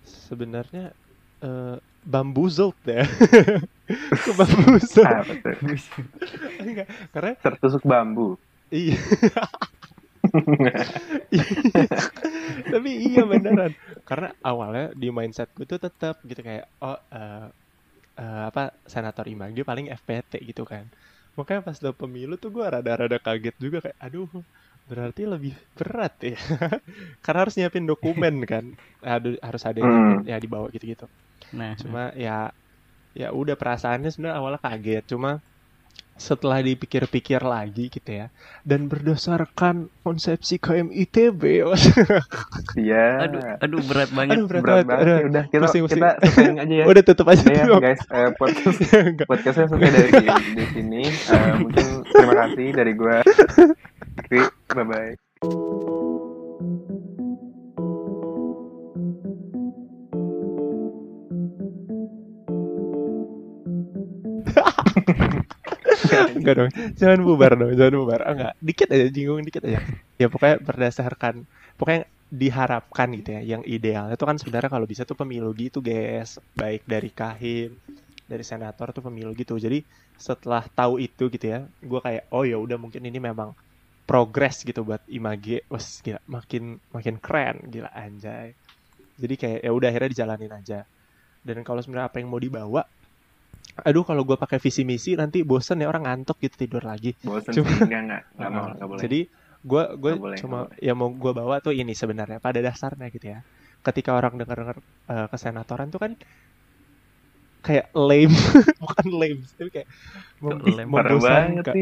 sebenarnya 0.00 0.90
eh 1.40 1.76
bamboozled 2.02 2.74
ya 2.82 3.04
ke 4.24 4.30
bamboozled? 4.34 5.06
Enggak, 6.58 6.86
karena 7.14 7.32
Tertusuk 7.38 7.86
bambu. 7.86 8.34
Iya. 8.70 8.96
Tapi 12.72 12.90
iya 13.06 13.20
beneran. 13.32 13.72
Karena 14.08 14.28
awalnya 14.48 14.82
di 15.00 15.08
mindsetku 15.16 15.62
tuh 15.70 15.78
tetap 15.84 16.14
gitu 16.28 16.40
kayak 16.48 16.64
oh 16.84 16.96
eh, 17.14 17.44
eh, 18.20 18.42
apa 18.50 18.62
senator 18.94 19.26
Image 19.32 19.62
paling 19.70 19.86
FPT 19.92 20.32
gitu 20.50 20.62
kan. 20.72 20.86
Makanya 21.38 21.62
pas 21.66 21.76
udah 21.82 21.94
pemilu 22.00 22.34
tuh 22.42 22.50
gue 22.56 22.64
rada-rada 22.74 23.18
kaget 23.26 23.56
juga 23.64 23.78
kayak 23.84 23.98
aduh 24.04 24.28
berarti 24.90 25.22
lebih 25.32 25.54
berat 25.78 26.14
ya. 26.32 26.36
Karena 27.24 27.38
harus 27.44 27.54
nyiapin 27.58 27.86
dokumen 27.90 28.34
kan. 28.52 28.64
Aduh, 29.04 29.34
harus 29.46 29.62
ada 29.68 29.80
yang 29.86 29.94
Hmm. 29.94 30.22
ya 30.30 30.36
dibawa 30.44 30.66
gitu-gitu. 30.74 31.06
Nah, 31.58 31.72
cuma 31.82 32.00
ya 32.26 32.50
ya 33.20 33.28
udah 33.40 33.56
perasaannya 33.60 34.08
sebenarnya 34.12 34.38
awalnya 34.40 34.60
kaget. 34.66 35.04
Cuma 35.12 35.30
setelah 36.20 36.60
dipikir-pikir 36.60 37.40
lagi 37.40 37.88
gitu 37.88 38.10
ya 38.12 38.28
dan 38.60 38.86
berdasarkan 38.86 39.88
konsepsi 40.04 40.60
KMITB 40.60 41.64
Iya. 42.76 43.06
aduh, 43.24 43.40
aduh 43.56 43.80
berat 43.88 44.10
banget. 44.12 44.36
aduh 44.36 44.46
berat, 44.46 44.60
Berat 44.60 44.84
banget 44.84 44.86
banget. 44.86 45.00
Aduh, 45.00 45.16
Ya 45.16 45.24
Udah 45.24 45.44
kita 45.48 45.64
pusing, 45.64 45.82
pusing. 45.82 45.96
kita 45.96 46.10
selesaiin 46.20 46.56
aja 46.60 46.74
ya. 46.76 46.84
udah 46.84 47.02
tutup 47.02 47.26
aja 47.26 47.44
ya 47.46 47.64
tuh. 47.64 47.80
guys, 47.80 48.00
eh, 48.06 48.30
podcast 48.36 48.78
podcastnya 49.30 49.66
selesai 49.66 49.90
dari 49.90 50.10
di, 50.12 50.26
di 50.54 50.64
sini. 50.70 51.02
Eh, 51.08 51.52
mungkin 51.56 51.86
terima 52.04 52.34
kasih 52.38 52.66
dari 52.76 52.92
gua. 52.92 53.16
Kri, 54.22 54.40
bye 54.70 54.84
bye. 54.84 55.12
Enggak 66.36 66.54
dong, 66.58 66.70
jangan 66.98 67.20
bubar 67.26 67.52
dong, 67.60 67.72
jangan 67.78 67.94
bubar. 68.00 68.20
Ah, 68.26 68.32
enggak, 68.34 68.52
dikit 68.62 68.88
aja, 68.94 69.06
jinggung 69.14 69.42
dikit 69.46 69.62
aja. 69.68 69.80
Ya 70.20 70.26
pokoknya 70.32 70.56
berdasarkan, 70.60 71.34
pokoknya 71.78 72.02
diharapkan 72.30 73.08
gitu 73.18 73.30
ya, 73.36 73.42
yang 73.42 73.62
ideal 73.66 74.06
itu 74.14 74.22
kan 74.22 74.38
sebenarnya 74.38 74.70
kalau 74.70 74.86
bisa 74.86 75.02
tuh 75.08 75.18
pemilu 75.18 75.50
gitu 75.58 75.82
guys, 75.82 76.38
baik 76.54 76.86
dari 76.86 77.10
kahim, 77.10 77.78
dari 78.30 78.44
senator 78.46 78.94
tuh 78.94 79.02
pemilu 79.06 79.34
gitu. 79.34 79.58
Jadi 79.58 79.82
setelah 80.14 80.62
tahu 80.70 81.00
itu 81.02 81.26
gitu 81.32 81.46
ya, 81.50 81.58
gue 81.66 82.00
kayak 82.02 82.30
oh 82.34 82.44
ya 82.46 82.56
udah 82.60 82.78
mungkin 82.78 83.02
ini 83.06 83.18
memang 83.18 83.50
progres 84.06 84.62
gitu 84.66 84.82
buat 84.86 85.02
Image, 85.10 85.64
wes 85.70 86.02
gila, 86.04 86.20
makin 86.28 86.78
makin 86.94 87.16
keren, 87.22 87.56
gila 87.72 87.90
anjay. 87.94 88.54
Jadi 89.20 89.34
kayak 89.38 89.60
ya 89.66 89.70
udah 89.74 89.88
akhirnya 89.90 90.10
dijalanin 90.14 90.52
aja. 90.54 90.80
Dan 91.44 91.64
kalau 91.66 91.80
sebenarnya 91.84 92.08
apa 92.12 92.18
yang 92.20 92.28
mau 92.32 92.40
dibawa, 92.40 92.82
aduh 93.76 94.02
kalau 94.02 94.22
gue 94.26 94.36
pakai 94.36 94.58
visi 94.58 94.82
misi 94.82 95.14
nanti 95.14 95.46
bosen 95.46 95.80
ya 95.82 95.86
orang 95.86 96.02
ngantuk 96.06 96.36
gitu 96.42 96.66
tidur 96.66 96.82
lagi 96.82 97.14
Bosan 97.22 97.52
Cuma- 97.54 97.70
sih 97.70 97.86
enggak 97.86 98.00
enggak 98.04 98.22
enggak 98.36 98.50
mau 98.54 98.60
Uh, 98.60 98.70
enggak 98.74 98.88
boleh. 98.90 99.00
jadi 99.06 99.20
gue 99.60 99.82
gue 100.02 100.12
cuma 100.40 100.58
boleh. 100.66 100.76
yang 100.80 100.96
mau 100.96 101.08
gue 101.12 101.32
bawa 101.36 101.56
tuh 101.60 101.72
ini 101.76 101.92
sebenarnya 101.92 102.38
pada 102.40 102.58
dasarnya 102.60 103.06
gitu 103.12 103.26
ya 103.30 103.40
ketika 103.80 104.10
orang 104.16 104.36
dengar 104.40 104.56
dengar 104.60 104.76
kesenatoran 105.28 105.88
tuh 105.88 106.00
kan 106.00 106.12
kayak 107.60 107.92
lame 107.92 108.32
bukan 108.82 109.06
lame 109.12 109.44
tapi 109.52 109.68
kayak 109.68 109.88
mem- 110.40 110.64
lame? 110.64 110.88
Membosankan 110.88 111.74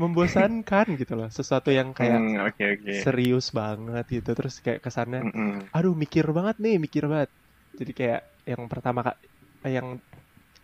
membosankan 0.00 0.86
gitu 0.96 1.12
loh 1.20 1.28
sesuatu 1.28 1.68
yang 1.68 1.92
kayak 1.92 2.16
Hmm, 2.16 2.48
oke 2.48 2.64
oke. 2.64 2.92
serius 3.04 3.52
banget 3.52 4.04
gitu 4.08 4.30
terus 4.32 4.56
kayak 4.64 4.80
kesannya 4.80 5.20
Mm-mm. 5.28 5.68
aduh 5.68 5.92
mikir 5.92 6.24
banget 6.32 6.56
nih 6.64 6.80
mikir 6.80 7.04
banget 7.04 7.28
jadi 7.76 7.92
kayak 7.92 8.20
yang 8.48 8.62
pertama 8.72 9.04
kak 9.04 9.16
yang 9.68 10.00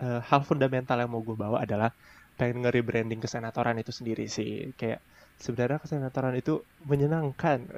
eh, 0.01 0.21
hal 0.25 0.41
fundamental 0.43 0.97
yang 0.99 1.11
mau 1.11 1.23
gue 1.23 1.37
bawa 1.37 1.63
adalah 1.63 1.91
pengen 2.35 2.67
nge-rebranding 2.67 3.23
kesenatoran 3.23 3.79
itu 3.79 3.95
sendiri 3.95 4.27
sih 4.27 4.75
kayak 4.75 4.99
sebenarnya 5.39 5.79
kesenatoran 5.79 6.35
itu 6.35 6.63
menyenangkan. 6.83 7.71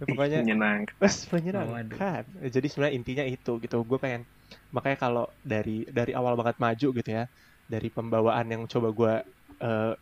Ya, 0.00 0.04
pokoknya 0.08 0.38
menyenangkan. 0.42 0.96
menyenangkan 1.28 2.22
jadi 2.48 2.66
sebenarnya 2.72 2.94
intinya 2.96 3.24
itu 3.28 3.60
gitu 3.60 3.84
gue 3.84 3.98
pengen 4.00 4.24
makanya 4.72 4.96
kalau 4.96 5.28
dari 5.44 5.84
dari 5.92 6.16
awal 6.16 6.40
banget 6.40 6.56
maju 6.56 6.88
gitu 6.96 7.10
ya 7.12 7.28
dari 7.68 7.92
pembawaan 7.92 8.48
yang 8.48 8.62
coba 8.64 8.88
gue 8.96 9.14
eh, 9.60 9.92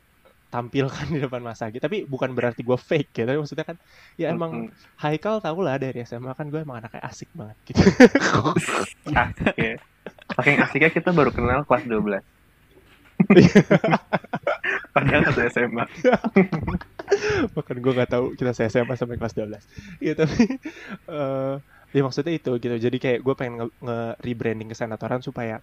tampilkan 0.49 1.07
di 1.15 1.19
depan 1.21 1.45
Mas 1.45 1.61
Agi 1.61 1.79
tapi 1.79 2.09
bukan 2.09 2.33
berarti 2.33 2.65
gue 2.65 2.79
fake 2.79 3.13
ya 3.13 3.25
tapi 3.29 3.39
maksudnya 3.43 3.67
kan 3.69 3.77
ya 4.17 4.33
emang. 4.33 4.73
Haikal 4.99 5.39
tau 5.45 5.61
lah 5.61 5.77
dari 5.77 6.03
SMA 6.03 6.33
kan 6.35 6.49
gue 6.49 6.61
emang 6.65 6.81
anaknya 6.81 7.05
asik 7.05 7.29
banget 7.37 7.57
gitu. 7.69 7.81
asik 9.13 9.57
ya. 9.57 9.75
Saking 10.39 10.57
asiknya 10.65 10.91
kita 10.97 11.11
baru 11.19 11.31
kenal 11.37 11.61
kelas 11.69 11.85
12. 11.91 12.25
Padahal 14.95 15.23
satu 15.29 15.41
SMA. 15.47 15.85
Bahkan 17.57 17.77
gue 17.83 17.93
nggak 17.97 18.11
tahu 18.13 18.25
kita 18.39 18.53
saya 18.57 18.69
SMA 18.73 18.95
sampai 18.99 19.17
kelas 19.21 19.35
12. 19.37 19.65
Iya 20.03 20.13
tapi 20.21 20.37
eh 21.13 21.55
ya 21.95 22.01
maksudnya 22.07 22.33
itu 22.39 22.51
gitu. 22.63 22.75
Jadi 22.87 22.97
kayak 23.05 23.19
gue 23.27 23.35
pengen 23.39 23.55
nge- 23.65 23.75
nge-rebranding 23.85 24.69
kesenatoran 24.73 25.21
supaya 25.25 25.55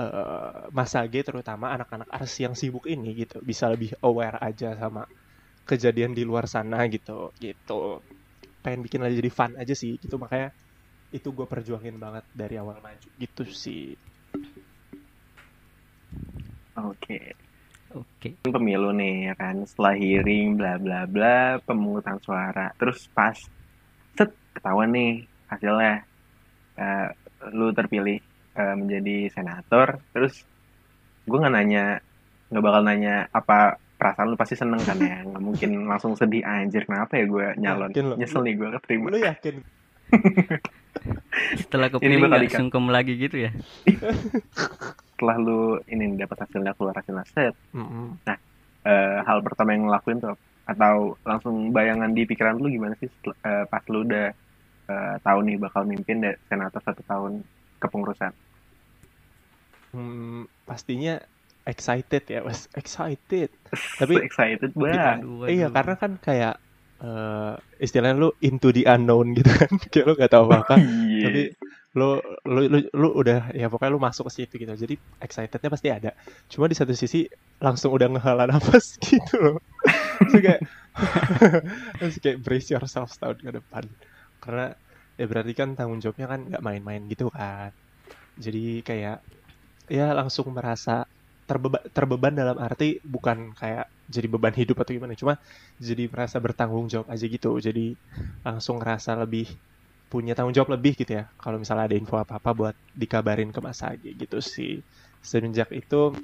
eh 0.00 0.52
Mas 0.76 0.92
Age 1.00 1.20
terutama 1.28 1.66
anak-anak 1.76 2.08
arsi 2.18 2.40
yang 2.46 2.54
sibuk 2.60 2.84
ini 2.94 3.08
gitu 3.22 3.36
bisa 3.50 3.66
lebih 3.72 3.90
aware 4.06 4.38
aja 4.48 4.68
sama 4.82 5.02
kejadian 5.68 6.12
di 6.18 6.22
luar 6.28 6.46
sana 6.54 6.78
gitu 6.94 7.32
gitu. 7.44 8.02
Pengen 8.64 8.80
bikin 8.86 9.00
aja 9.06 9.14
jadi 9.20 9.32
fun 9.38 9.52
aja 9.62 9.74
sih 9.82 9.92
gitu 10.02 10.16
makanya 10.22 10.48
itu 11.14 11.28
gue 11.30 11.46
perjuangin 11.46 11.96
banget 11.96 12.24
dari 12.34 12.58
awal 12.58 12.78
maju. 12.82 13.08
Gitu 13.14 13.42
sih. 13.46 13.94
Oke. 16.76 17.18
Oke. 17.94 18.28
Kan 18.42 18.52
pemilu 18.52 18.90
nih 18.90 19.32
ya 19.32 19.34
kan? 19.38 19.62
Setelah 19.64 19.94
hearing 19.94 20.58
bla 20.58 20.76
bla 20.76 21.06
bla 21.06 21.62
pemungutan 21.62 22.18
suara. 22.18 22.74
Terus 22.76 23.06
pas 23.14 23.36
set 24.18 24.30
ketahuan 24.52 24.90
nih 24.90 25.24
hasilnya. 25.46 26.04
Eh, 26.76 27.08
lu 27.54 27.70
terpilih 27.72 28.18
eh, 28.58 28.74
menjadi 28.76 29.30
senator. 29.30 30.02
Terus 30.10 30.42
gue 31.26 31.38
nggak 31.38 31.54
nanya 31.54 31.84
nggak 32.46 32.62
bakal 32.62 32.82
nanya 32.86 33.26
apa 33.34 33.80
perasaan 33.96 34.28
lu 34.28 34.36
pasti 34.36 34.58
seneng 34.58 34.82
kan 34.84 34.98
ya? 35.00 35.24
Nggak 35.24 35.42
mungkin 35.42 35.70
langsung 35.88 36.12
sedih 36.18 36.44
anjir 36.44 36.84
kenapa 36.84 37.16
ya 37.16 37.24
gue 37.24 37.46
nyalon? 37.56 37.90
Yakin 37.94 38.04
lo? 38.12 38.14
nyesel 38.18 38.42
nih 38.44 38.54
gue 38.58 38.68
keterima. 38.76 39.08
Lu 39.08 39.18
yakin 39.22 39.54
Setelah 41.60 41.88
Ini 42.04 42.14
kepilih 42.14 42.22
bakal 42.22 42.38
nggak 42.38 42.44
dikat. 42.44 42.64
sungkem 42.66 42.84
lagi 42.94 43.12
gitu 43.18 43.36
ya? 43.46 43.50
setelah 45.12 45.36
lu 45.44 45.52
ini 45.92 46.04
dapat 46.20 46.38
hasilnya 46.46 46.72
keluar 46.76 46.94
hasilnya 46.98 47.24
set 47.34 47.54
Mm-mm. 47.74 48.18
eh, 48.88 49.18
hal 49.28 49.38
pertama 49.46 49.70
yang 49.74 49.82
lu 49.86 49.92
lakuin 49.96 50.18
tuh 50.24 50.34
atau 50.70 50.96
langsung 51.28 51.56
bayangan 51.76 52.10
di 52.16 52.22
pikiran 52.30 52.56
lu 52.62 52.66
gimana 52.74 52.94
sih 53.00 53.08
setel- 53.14 53.38
eh, 53.46 53.64
pas 53.70 53.84
lu 53.92 53.98
udah 54.06 54.24
eh, 54.92 55.14
tahu 55.26 55.38
nih 55.46 55.56
bakal 55.64 55.82
mimpin 55.92 56.18
deh 56.24 56.34
senator 56.50 56.80
satu 56.86 57.02
tahun 57.10 57.32
kepengurusan 57.82 58.32
Hmm, 59.92 60.44
pastinya 60.68 61.12
excited 61.70 62.22
ya, 62.34 62.38
mas. 62.46 62.60
Excited. 62.80 63.50
Tapi 64.00 64.14
excited 64.26 64.72
banget 64.76 65.26
iya 65.50 65.64
karena 65.74 65.94
kan 66.02 66.12
kayak 66.26 66.52
eh 66.96 67.54
istilahnya 67.82 68.16
lu 68.16 68.30
into 68.40 68.72
the 68.72 68.88
unknown 68.88 69.36
gitu 69.36 69.50
kan. 69.52 69.70
kayak 69.92 70.04
lu 70.08 70.12
gak 70.16 70.32
tahu 70.32 70.44
apa-apa. 70.48 70.74
Iya. 70.80 71.22
Tapi 71.28 71.42
lu, 71.96 72.20
lu 72.44 72.60
lu 72.68 72.78
lu 72.92 73.08
udah 73.16 73.56
ya 73.56 73.72
pokoknya 73.72 73.92
lu 73.96 74.00
masuk 74.00 74.28
ke 74.28 74.32
situ 74.42 74.54
gitu. 74.60 74.72
Jadi 74.76 74.94
excitednya 75.20 75.70
pasti 75.72 75.88
ada. 75.92 76.10
Cuma 76.48 76.68
di 76.68 76.76
satu 76.76 76.92
sisi 76.92 77.24
langsung 77.60 77.92
udah 77.96 78.08
ngehala 78.12 78.44
nafas 78.48 78.96
gitu 79.08 79.34
loh. 79.40 79.58
Terus 80.20 80.40
kayak 80.44 80.60
terus 82.00 82.16
kayak 82.20 82.38
brace 82.44 82.68
yourself 82.72 83.12
setahun 83.12 83.40
ke 83.40 83.52
depan. 83.52 83.84
Karena 84.40 84.72
ya 85.16 85.24
berarti 85.24 85.52
kan 85.56 85.72
tanggung 85.72 86.00
jawabnya 86.04 86.26
kan 86.28 86.40
nggak 86.52 86.64
main-main 86.64 87.02
gitu 87.08 87.32
kan. 87.32 87.72
Jadi 88.36 88.84
kayak 88.84 89.24
ya 89.88 90.12
langsung 90.12 90.52
merasa 90.52 91.05
terbeban 91.48 91.82
terbeban 91.96 92.34
dalam 92.40 92.56
arti 92.58 92.98
bukan 93.06 93.54
kayak 93.60 93.86
jadi 94.06 94.26
beban 94.30 94.54
hidup 94.54 94.76
atau 94.82 94.92
gimana 94.96 95.14
cuma 95.18 95.34
jadi 95.78 96.06
merasa 96.12 96.36
bertanggung 96.44 96.86
jawab 96.92 97.08
aja 97.14 97.26
gitu. 97.26 97.50
Jadi 97.66 97.96
langsung 98.46 98.78
ngerasa 98.82 99.10
lebih 99.22 99.46
punya 100.12 100.32
tanggung 100.38 100.54
jawab 100.56 100.70
lebih 100.78 100.94
gitu 101.00 101.12
ya. 101.18 101.24
Kalau 101.42 101.58
misalnya 101.62 101.84
ada 101.90 101.96
info 101.98 102.16
apa 102.18 102.38
apa 102.40 102.50
buat 102.54 102.76
dikabarin 102.94 103.50
ke 103.54 103.60
Mas 103.64 103.80
Agi 103.82 104.14
gitu 104.18 104.38
sih. 104.42 104.82
Semenjak 105.22 105.70
itu 105.74 106.14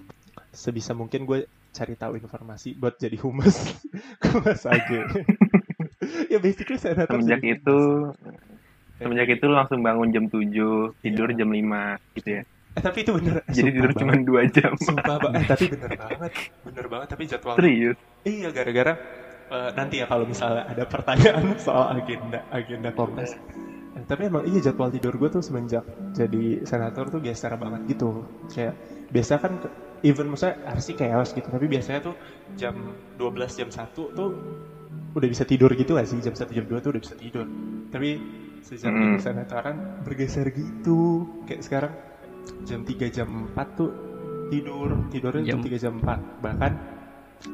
sebisa 0.53 0.93
mungkin 0.97 1.25
gue 1.29 1.47
cari 1.73 1.95
tahu 1.97 2.15
informasi 2.21 2.77
buat 2.81 2.95
jadi 3.01 3.17
humas 3.25 3.57
ke 4.23 4.31
Mas 4.45 4.65
Agi. 4.69 5.01
Ya 6.31 6.39
basically 6.43 6.79
saya 6.83 6.95
semenjak 7.07 7.43
itu 7.45 7.79
semenjak 9.01 9.29
itu 9.35 9.47
langsung 9.51 9.81
bangun 9.87 10.09
jam 10.15 10.25
7 10.33 10.95
tidur 11.03 11.29
Iya. 11.31 11.39
jam 11.39 11.49
5 11.51 11.99
gitu 12.17 12.29
ya 12.41 12.43
eh, 12.73 12.83
tapi 12.83 12.99
itu 13.05 13.11
bener 13.13 13.35
jadi 13.57 13.69
Sumpah 13.69 13.73
tidur 13.73 13.91
cuma 13.95 14.13
2 14.17 14.57
jam 14.57 14.73
Sumpah 14.77 15.17
banget, 15.21 15.45
tapi 15.47 15.65
bener 15.69 15.91
banget, 16.03 16.33
bener 16.65 16.87
banget. 16.89 17.09
Tapi 17.11 17.23
jadwal 17.29 17.55
serius 17.57 17.97
Iya, 18.23 18.49
gara-gara 18.51 18.93
eh, 19.51 19.71
nanti 19.75 19.95
ya 20.01 20.07
kalau 20.07 20.25
misalnya 20.25 20.65
ada 20.67 20.85
pertanyaan 20.87 21.55
soal 21.67 21.97
agenda 21.97 22.41
agenda 22.51 22.91
Komnas. 22.91 23.35
Eh, 23.93 24.05
tapi 24.09 24.25
emang 24.27 24.49
iya 24.49 24.61
jadwal 24.63 24.89
tidur 24.89 25.13
gue 25.17 25.29
tuh 25.29 25.43
semenjak 25.45 25.85
jadi 26.17 26.65
senator 26.65 27.13
tuh 27.13 27.21
geser 27.21 27.53
banget 27.61 27.93
gitu. 27.93 28.25
Kayak 28.49 28.75
biasa 29.13 29.33
kan 29.37 29.53
even 30.03 30.33
maksudnya 30.33 30.57
RC 30.67 30.97
chaos 30.97 31.31
gitu, 31.31 31.47
tapi 31.47 31.69
biasanya 31.69 32.01
tuh 32.03 32.15
jam 32.57 32.75
12 33.21 33.53
jam 33.53 33.69
1 33.69 33.93
tuh 33.93 34.29
udah 35.13 35.29
bisa 35.29 35.45
tidur 35.45 35.69
gitu 35.77 35.93
gak 35.95 36.09
sih? 36.09 36.19
Jam 36.25 36.33
1 36.33 36.49
jam 36.49 36.65
2 36.65 36.81
tuh 36.81 36.91
udah 36.97 37.03
bisa 37.05 37.15
tidur. 37.15 37.45
Tapi 37.93 38.11
sejak 38.65 38.89
Hmm. 38.89 39.03
jadi 39.13 39.19
senatoran 39.21 39.77
bergeser 40.03 40.49
gitu. 40.57 41.29
Kayak 41.45 41.61
sekarang 41.63 41.93
jam 42.67 42.81
3 42.87 43.09
jam 43.11 43.29
4 43.53 43.79
tuh 43.79 43.91
tidur, 44.53 44.89
tidurnya 45.09 45.43
jam 45.55 45.59
Jam- 45.61 45.67
3 45.67 45.79
jam 45.81 45.93
4. 45.99 46.43
Bahkan 46.45 46.73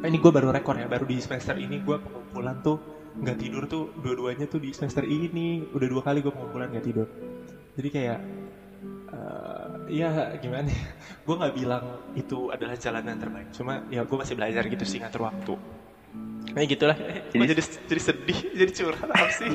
ini 0.05 0.17
gue 0.21 0.33
baru 0.35 0.53
rekor 0.53 0.77
ya 0.77 0.85
baru 0.85 1.09
di 1.09 1.17
semester 1.23 1.57
ini 1.57 1.81
gue 1.81 1.97
pengumpulan 1.97 2.61
tuh 2.61 2.77
nggak 3.19 3.39
tidur 3.41 3.65
tuh 3.67 3.91
dua-duanya 4.03 4.47
tuh 4.51 4.61
di 4.61 4.71
semester 4.75 5.03
ini. 5.07 5.65
Udah 5.73 5.89
dua 5.89 6.03
kali 6.05 6.21
gue 6.21 6.33
pengumpulan 6.33 6.69
nggak 6.75 6.87
tidur. 6.87 7.09
Jadi 7.79 7.89
kayak 7.95 8.19
eh, 9.15 9.67
ya 9.95 10.35
gimana 10.43 10.69
ya? 10.69 10.85
Gue 11.27 11.35
nggak 11.39 11.55
bilang 11.55 11.85
itu 12.19 12.51
adalah 12.51 12.75
jalan 12.75 13.07
yang 13.07 13.21
terbaik. 13.23 13.49
Cuma 13.55 13.87
ya 13.89 14.03
gue 14.03 14.17
masih 14.19 14.35
belajar 14.35 14.67
gitu 14.67 14.85
sih 14.85 14.99
ngatur 14.99 15.31
waktu 15.31 15.55
Nah 16.49 16.63
gitulah, 16.65 16.97
jadi, 16.97 17.21
Jadi- 17.31 17.49
jadi 17.51 17.63
jadi 17.87 18.01
sedih, 18.03 18.39
jadi 18.61 18.71
curhat 18.75 19.09
apa 19.09 19.29
sih? 19.31 19.49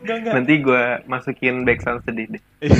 Enggak 0.00 0.16
enggak, 0.16 0.32
Nanti 0.32 0.52
gue 0.58 0.82
masukin 1.04 1.54
background 1.62 2.00
sedih 2.02 2.26
deh. 2.28 2.42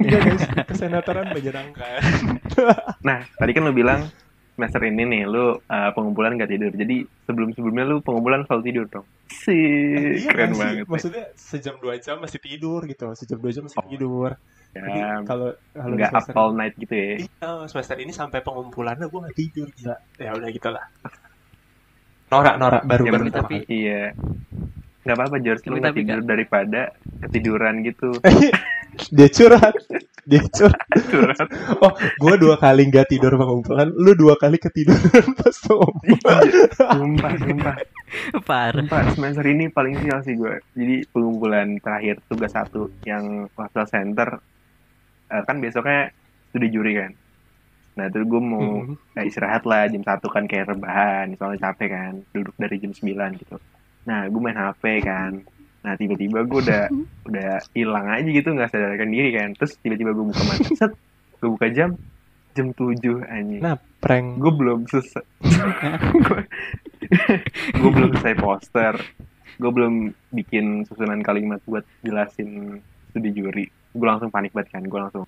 enggak 0.00 0.20
guys, 0.22 0.42
kesenatoran 0.66 1.30
menyenangkan. 1.30 2.00
Nah, 3.00 3.24
tadi 3.32 3.50
kan 3.50 3.62
lu 3.62 3.72
bilang 3.72 4.04
semester 4.52 4.82
ini 4.82 5.02
nih, 5.02 5.22
lu 5.24 5.56
uh, 5.56 5.90
pengumpulan 5.90 6.36
gak 6.36 6.50
tidur. 6.50 6.68
Jadi 6.68 7.00
sebelum-sebelumnya 7.24 7.84
lu 7.86 7.96
pengumpulan 7.98 8.44
selalu 8.44 8.62
tidur 8.62 8.84
dong. 8.90 9.06
Sih, 9.26 10.20
Iya 10.20 10.28
keren 10.28 10.46
nggak 10.46 10.52
sih? 10.52 10.60
banget. 10.60 10.76
ya. 10.78 10.84
Maksudnya 10.86 11.24
sejam 11.32 11.74
dua 11.78 11.96
jam 11.96 12.20
masih 12.20 12.36
tidur 12.38 12.84
gitu, 12.84 13.08
sejam 13.14 13.38
dua 13.38 13.50
jam 13.50 13.64
masih 13.64 13.80
tidur. 13.86 14.36
Jadi 14.70 14.90
Ya, 14.92 15.24
kalau 15.24 15.48
kalau 15.72 15.94
nggak 15.96 16.12
up 16.12 16.26
all 16.36 16.52
night 16.52 16.76
gitu 16.76 16.92
ya. 16.92 17.06
Iya, 17.18 17.50
semester 17.66 17.96
ini 17.96 18.12
sampai 18.12 18.38
pengumpulannya 18.38 19.06
gue 19.06 19.20
nggak 19.22 19.38
tidur 19.38 19.66
gila. 19.72 19.96
Ya 20.16 20.30
udah 20.32 20.48
gitulah. 20.48 20.84
Norak 22.30 22.54
norak 22.56 22.82
baru 22.84 23.02
Ya, 23.04 23.10
baru 23.10 23.20
tapi- 23.20 23.28
pertama 23.28 23.42
tapi- 23.42 23.58
kali. 23.60 23.74
Iya. 23.76 24.02
Nggak 25.00 25.16
apa-apa, 25.16 25.36
George. 25.40 25.62
Lu 25.64 25.76
Tapi- 25.76 25.98
tidur 25.98 26.18
kan- 26.20 26.28
daripada 26.28 26.80
ketiduran 27.20 27.74
gitu. 27.82 28.08
Dia 29.08 29.30
curhat, 29.30 29.72
dia 30.26 30.42
curhat. 30.50 30.82
Curhat. 31.14 31.46
Oh, 31.78 31.94
gue 31.94 32.34
dua 32.36 32.58
kali 32.58 32.84
nggak 32.84 33.06
tidur 33.08 33.32
pengumpulan, 33.32 33.86
lu 33.88 34.12
dua 34.12 34.34
kali 34.34 34.58
ketiduran 34.58 35.30
pas 35.38 35.54
pengumpulan. 35.56 36.42
sumpah, 36.74 37.32
sumpah. 37.38 37.74
Parah. 38.42 38.82
Sumpah, 38.82 39.00
semester 39.14 39.46
ini 39.46 39.70
paling 39.70 39.94
sial 39.96 40.20
sih 40.20 40.34
gue. 40.34 40.58
Jadi 40.74 41.06
pengumpulan 41.06 41.78
terakhir 41.78 42.18
tugas 42.26 42.50
satu 42.50 42.90
yang 43.06 43.46
hostel 43.54 43.86
center 43.86 44.42
eh, 45.30 45.42
kan 45.46 45.62
besoknya 45.62 46.10
studi 46.50 46.68
juri 46.68 46.92
kan. 46.98 47.10
Nah 47.92 48.06
terus 48.06 48.24
gue 48.24 48.40
mau 48.40 48.82
Hmm. 48.82 48.94
eh, 49.14 49.24
istirahat 49.24 49.62
lah 49.62 49.86
jam 49.86 50.00
satu 50.00 50.26
kan 50.26 50.44
kayak 50.44 50.70
rebahan, 50.70 51.34
soalnya 51.34 51.68
capek 51.68 51.88
kan, 51.90 52.12
duduk 52.30 52.54
dari 52.54 52.76
jam 52.76 52.92
9 52.92 53.06
gitu. 53.36 53.56
Nah 54.04 54.24
gue 54.24 54.40
main 54.40 54.56
HP 54.56 54.82
kan. 55.00 55.32
Nah 55.80 55.92
tiba-tiba 55.94 56.42
gue 56.42 56.60
udah 56.60 56.84
udah 57.28 57.50
hilang 57.70 58.06
aja 58.06 58.26
gitu 58.26 58.48
nggak 58.48 58.68
sadarkan 58.68 59.08
diri 59.08 59.30
kan. 59.32 59.48
Terus 59.54 59.74
tiba-tiba 59.76 60.10
gue 60.10 60.24
buka 60.24 60.42
mata, 60.42 60.68
set, 60.70 60.92
gue 61.36 61.50
buka 61.50 61.66
jam 61.68 61.90
jam 62.50 62.66
7 62.70 62.98
anjing. 63.24 63.60
Nah, 63.60 63.78
prank. 63.96 64.36
gue 64.36 64.52
belum 64.52 64.82
selesai 64.84 65.22
gue 67.72 67.90
belum 67.90 68.10
selesai 68.12 68.36
poster 68.36 68.94
gue 69.56 69.70
belum 69.70 69.94
bikin 70.30 70.84
susunan 70.84 71.20
kalimat 71.20 71.60
buat 71.62 71.84
jelasin 72.00 72.80
studi 73.08 73.30
juri 73.30 73.64
gue 73.68 74.06
langsung 74.06 74.28
panik 74.28 74.50
banget 74.50 74.72
kan 74.72 74.82
gue 74.82 74.98
langsung 74.98 75.24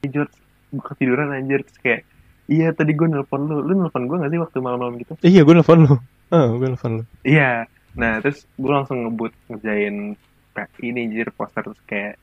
"Eh, 0.00 0.08
George 0.08 0.32
gue 0.74 0.84
ketiduran 0.84 1.30
anjir 1.30 1.62
Terus 1.62 1.78
kayak 1.78 2.00
iya 2.44 2.68
tadi 2.70 2.92
gue 2.92 3.06
nelpon 3.06 3.40
lu 3.42 3.60
lu 3.60 3.72
nelpon 3.74 4.04
gue 4.04 4.16
gak 4.16 4.28
sih 4.28 4.36
waktu 4.36 4.58
malam-malam 4.58 4.94
gitu 4.96 5.14
Iya, 5.20 5.40
gue 5.42 5.54
nelfon 5.54 5.80
lu. 5.82 5.94
Ah, 6.28 6.50
gue 6.50 6.66
nelfon 6.66 6.92
lu. 6.98 7.04
iya 7.22 7.64
nah 7.94 8.18
terus 8.18 8.42
gue 8.52 8.68
langsung 8.68 9.00
ngebut 9.02 9.30
ngerjain 9.46 10.18
kayak 10.50 10.66
ini 10.80 11.00
anjir 11.04 11.30
poster 11.30 11.62
terus 11.62 11.78
kayak 11.84 12.18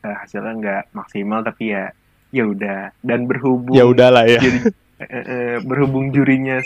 eh, 0.00 0.14
hasilnya 0.14 0.52
nggak 0.54 0.82
maksimal 0.92 1.40
tapi 1.40 1.72
ya 1.72 1.88
ya 2.28 2.44
udah 2.44 2.92
dan 3.00 3.24
berhubung 3.24 3.72
Ya 3.72 3.84
udahlah 3.84 4.24
ya. 4.24 4.36
jadi 4.36 4.58
eh, 4.98 5.16
eh, 5.16 5.54
berhubung 5.60 6.10
jurinya 6.10 6.60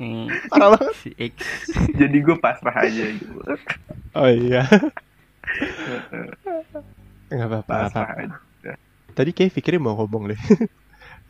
Hmm, 0.00 0.26
Parah 0.48 0.72
banget. 0.72 0.94
si 0.96 1.10
X. 1.14 1.34
jadi 1.92 2.16
gue 2.18 2.36
pasrah 2.36 2.72
aja 2.80 3.04
gitu 3.04 3.36
Oh 4.12 4.26
iya. 4.26 4.64
Enggak 7.30 7.48
apa-apa. 7.48 7.74
aja 7.88 8.02
Tadi 9.14 9.30
kayak 9.34 9.54
pikirnya 9.54 9.82
mau 9.82 9.94
ngomong 9.98 10.34
deh. 10.34 10.40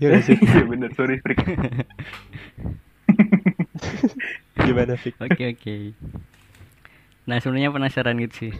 Iya 0.00 0.16
gak 0.16 0.32
sih? 0.32 0.36
iya 0.40 0.64
bener 0.64 0.88
sorry 0.96 1.20
Frik 1.20 1.44
Gimana 4.64 4.96
Fik? 4.96 5.12
Oke 5.20 5.52
oke. 5.52 5.76
Nah 7.28 7.36
sebenarnya 7.36 7.68
penasaran 7.68 8.16
gitu 8.16 8.48
sih. 8.48 8.52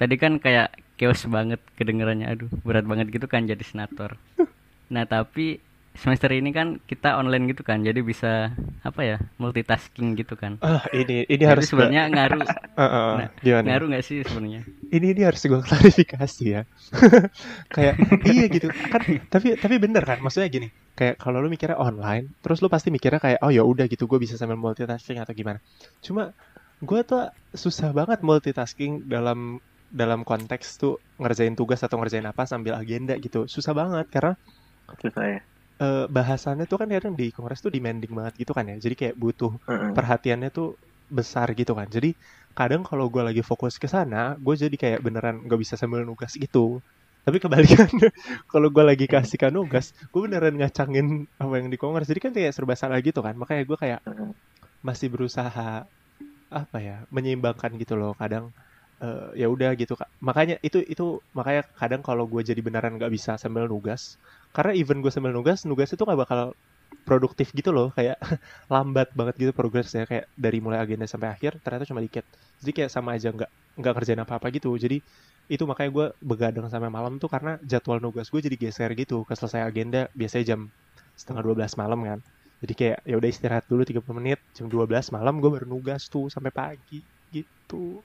Tadi 0.00 0.16
kan 0.16 0.40
kayak 0.40 0.72
chaos 0.96 1.28
banget 1.28 1.60
kedengarannya. 1.76 2.32
Aduh 2.32 2.48
berat 2.64 2.88
banget 2.88 3.12
gitu 3.12 3.28
kan 3.28 3.44
jadi 3.44 3.60
senator. 3.60 4.16
Nah 4.86 5.02
tapi 5.02 5.58
semester 6.02 6.30
ini 6.32 6.50
kan 6.54 6.66
kita 6.90 7.16
online 7.20 7.44
gitu 7.52 7.62
kan, 7.66 7.78
jadi 7.82 8.00
bisa 8.04 8.52
apa 8.84 9.00
ya 9.02 9.16
multitasking 9.40 10.16
gitu 10.20 10.34
kan. 10.38 10.60
Ah, 10.64 10.84
ini 10.92 11.24
ini 11.28 11.44
Jadi 11.44 11.44
harus 11.44 11.64
sebenarnya 11.68 12.02
ngaruh 12.12 12.42
Ah, 12.80 12.82
ah, 12.84 13.04
ah. 13.12 13.16
Nah, 13.16 13.28
gimana? 13.40 13.72
ngaruh 13.72 13.86
nggak 13.92 14.04
sih 14.04 14.16
sebenarnya? 14.24 14.62
Ini 14.92 15.06
ini 15.16 15.22
harus 15.24 15.40
gue 15.42 15.60
klarifikasi 15.68 16.44
ya. 16.44 16.62
kayak 17.74 17.94
iya 18.26 18.44
gitu 18.50 18.68
kan 18.92 19.02
tapi 19.32 19.56
tapi 19.58 19.74
bener 19.82 20.02
kan 20.06 20.18
maksudnya 20.22 20.48
gini 20.52 20.68
kayak 20.98 21.16
kalau 21.22 21.38
lu 21.42 21.48
mikirnya 21.52 21.76
online 21.78 22.32
terus 22.42 22.58
lu 22.64 22.68
pasti 22.72 22.88
mikirnya 22.94 23.20
kayak 23.22 23.38
oh 23.44 23.52
ya 23.52 23.62
udah 23.66 23.84
gitu 23.90 24.04
gue 24.10 24.18
bisa 24.22 24.34
sambil 24.40 24.56
multitasking 24.58 25.18
atau 25.22 25.32
gimana 25.36 25.58
cuma 26.04 26.32
gue 26.82 27.00
tuh 27.08 27.28
susah 27.56 27.90
banget 27.96 28.20
multitasking 28.24 29.06
dalam 29.08 29.60
dalam 29.92 30.20
konteks 30.26 30.66
tuh 30.82 30.98
ngerjain 31.20 31.54
tugas 31.56 31.80
atau 31.84 31.96
ngerjain 32.00 32.26
apa 32.26 32.42
sambil 32.48 32.74
agenda 32.76 33.14
gitu 33.22 33.46
susah 33.48 33.72
banget 33.76 34.06
karena 34.12 34.32
susah 35.02 35.24
ya 35.26 35.40
eh, 35.82 36.04
bahasannya 36.16 36.64
tuh 36.70 36.78
kan 36.80 36.88
kadang 36.94 37.14
di 37.20 37.24
kongres 37.34 37.60
tuh 37.64 37.72
demanding 37.74 38.12
banget 38.18 38.34
gitu 38.42 38.52
kan 38.56 38.64
ya. 38.70 38.76
Jadi 38.84 38.94
kayak 39.00 39.14
butuh 39.22 39.52
Heeh. 39.68 39.96
perhatiannya 39.96 40.48
tuh 40.56 40.66
besar 41.18 41.46
gitu 41.58 41.72
kan. 41.78 41.86
Jadi 41.96 42.08
kadang 42.58 42.82
kalau 42.88 43.06
gue 43.12 43.22
lagi 43.28 43.42
fokus 43.50 43.74
ke 43.82 43.86
sana 43.90 44.34
gue 44.44 44.54
jadi 44.62 44.76
kayak 44.82 45.00
beneran 45.06 45.36
nggak 45.46 45.58
bisa 45.62 45.74
sambil 45.80 46.02
nugas 46.08 46.32
gitu. 46.44 46.82
Tapi 47.26 47.38
kebalikannya 47.42 48.08
kalau 48.52 48.68
gue 48.74 48.84
lagi 48.90 49.06
kasihkan 49.10 49.52
nugas 49.58 49.86
gue 50.12 50.20
beneran 50.26 50.54
ngacangin 50.60 51.06
apa 51.42 51.54
yang 51.60 51.68
di 51.72 51.76
kongres 51.80 52.06
jadi 52.10 52.20
kan 52.24 52.32
kayak 52.36 52.52
serba 52.56 52.74
salah 52.78 52.98
gitu 53.04 53.20
kan. 53.26 53.34
Makanya 53.40 53.62
gue 53.70 53.78
kayak 53.78 54.00
masih 54.86 55.08
berusaha 55.12 55.84
apa 56.60 56.78
ya 56.88 56.96
menyeimbangkan 57.14 57.72
gitu 57.82 57.94
loh 58.00 58.12
kadang 58.22 58.44
eh, 59.02 59.28
ya 59.40 59.46
udah 59.54 59.70
gitu 59.80 59.94
Kak. 60.00 60.08
makanya 60.28 60.56
itu 60.66 60.78
itu 60.92 61.04
makanya 61.38 61.62
kadang 61.80 62.02
kalau 62.06 62.24
gue 62.32 62.42
jadi 62.50 62.60
beneran 62.66 62.94
nggak 62.98 63.12
bisa 63.16 63.32
sambil 63.42 63.64
nugas 63.72 64.02
karena 64.56 64.72
even 64.80 64.98
gue 65.04 65.12
sambil 65.14 65.32
nugas 65.36 65.58
nugas 65.68 65.90
itu 65.94 66.02
nggak 66.06 66.20
bakal 66.24 66.40
produktif 67.08 67.48
gitu 67.58 67.70
loh 67.76 67.88
kayak 67.96 68.16
lambat 68.72 69.08
banget 69.18 69.34
gitu 69.42 69.52
progresnya. 69.60 70.02
Kayak 70.10 70.26
dari 70.44 70.58
mulai 70.64 70.78
agenda 70.84 71.06
sampai 71.12 71.28
akhir 71.34 71.52
ternyata 71.64 71.84
cuma 71.90 72.00
dikit. 72.06 72.24
Jadi 72.62 72.72
kayak 72.76 72.90
sama 72.94 73.10
aja 73.16 73.28
nggak 73.36 73.50
nggak 73.80 73.92
kerjain 73.96 74.20
apa 74.24 74.34
apa 74.40 74.46
gitu. 74.56 74.70
Jadi 74.84 74.98
itu 75.46 75.62
makanya 75.70 75.90
gue 75.96 76.06
begadang 76.30 76.66
sampai 76.72 76.90
malam 76.90 77.12
tuh 77.22 77.30
karena 77.30 77.52
jadwal 77.70 77.98
nugas 78.02 78.26
gue 78.32 78.40
jadi 78.46 78.56
geser 78.58 78.90
gitu 78.98 79.22
ke 79.28 79.34
selesai 79.38 79.62
agenda 79.70 80.10
biasanya 80.18 80.44
jam 80.56 80.60
setengah 81.14 81.42
12 81.46 81.72
malam 81.78 82.00
kan. 82.08 82.18
Jadi 82.62 82.72
kayak 82.74 82.98
ya 83.04 83.14
udah 83.20 83.30
istirahat 83.30 83.64
dulu 83.70 83.82
30 83.86 84.16
menit 84.18 84.38
jam 84.56 84.66
12 84.72 85.12
malam 85.14 85.38
gue 85.42 85.50
baru 85.52 85.66
nugas 85.68 86.08
tuh 86.12 86.26
sampai 86.32 86.50
pagi 86.50 87.04
gitu 87.30 88.02